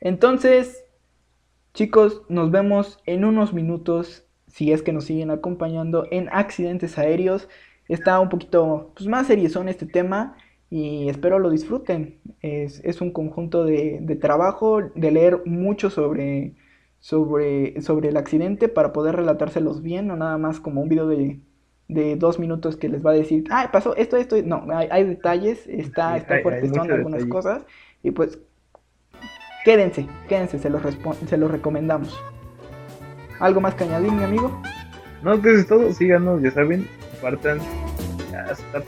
Entonces, 0.00 0.84
chicos, 1.74 2.22
nos 2.28 2.50
vemos 2.50 2.98
en 3.06 3.24
unos 3.24 3.52
minutos, 3.52 4.26
si 4.48 4.72
es 4.72 4.82
que 4.82 4.92
nos 4.92 5.04
siguen 5.04 5.30
acompañando, 5.30 6.06
en 6.10 6.28
accidentes 6.30 6.98
aéreos. 6.98 7.48
está 7.88 8.20
un 8.20 8.28
poquito 8.28 8.92
pues, 8.94 9.08
más 9.08 9.26
seriezón 9.26 9.68
este 9.68 9.86
tema 9.86 10.36
y 10.70 11.08
espero 11.08 11.38
lo 11.38 11.50
disfruten. 11.50 12.20
Es, 12.42 12.80
es 12.84 13.00
un 13.00 13.12
conjunto 13.12 13.64
de, 13.64 13.98
de, 14.00 14.16
trabajo, 14.16 14.80
de 14.94 15.10
leer 15.10 15.42
mucho 15.46 15.90
sobre, 15.90 16.54
sobre, 17.00 17.80
sobre 17.82 18.08
el 18.10 18.16
accidente 18.16 18.68
para 18.68 18.92
poder 18.92 19.16
relatárselos 19.16 19.82
bien, 19.82 20.06
no 20.06 20.16
nada 20.16 20.38
más 20.38 20.60
como 20.60 20.82
un 20.82 20.88
video 20.88 21.08
de, 21.08 21.40
de 21.88 22.16
dos 22.16 22.38
minutos 22.38 22.76
que 22.76 22.88
les 22.88 23.04
va 23.04 23.10
a 23.10 23.14
decir, 23.14 23.44
ah, 23.50 23.70
pasó 23.72 23.96
esto, 23.96 24.16
esto, 24.16 24.36
no, 24.44 24.64
hay, 24.72 24.88
hay 24.90 25.04
detalles, 25.04 25.66
está, 25.66 26.16
está 26.16 26.40
fuerte, 26.40 26.68
son 26.68 26.90
algunas 26.90 27.24
cosas 27.26 27.64
y 28.02 28.12
pues 28.12 28.38
quédense, 29.64 30.06
quédense, 30.28 30.58
se 30.58 30.70
los, 30.70 30.82
se 31.28 31.36
los 31.36 31.50
recomendamos. 31.50 32.20
¿Algo 33.38 33.60
más 33.60 33.74
que 33.74 33.84
añadir, 33.84 34.12
mi 34.12 34.24
amigo? 34.24 34.60
No, 35.22 35.40
pues 35.40 35.60
es 35.60 35.66
todo, 35.66 35.92
síganos, 35.92 36.42
ya 36.42 36.50
saben, 36.50 36.88
compartan, 37.12 37.60
hasta 38.50 38.82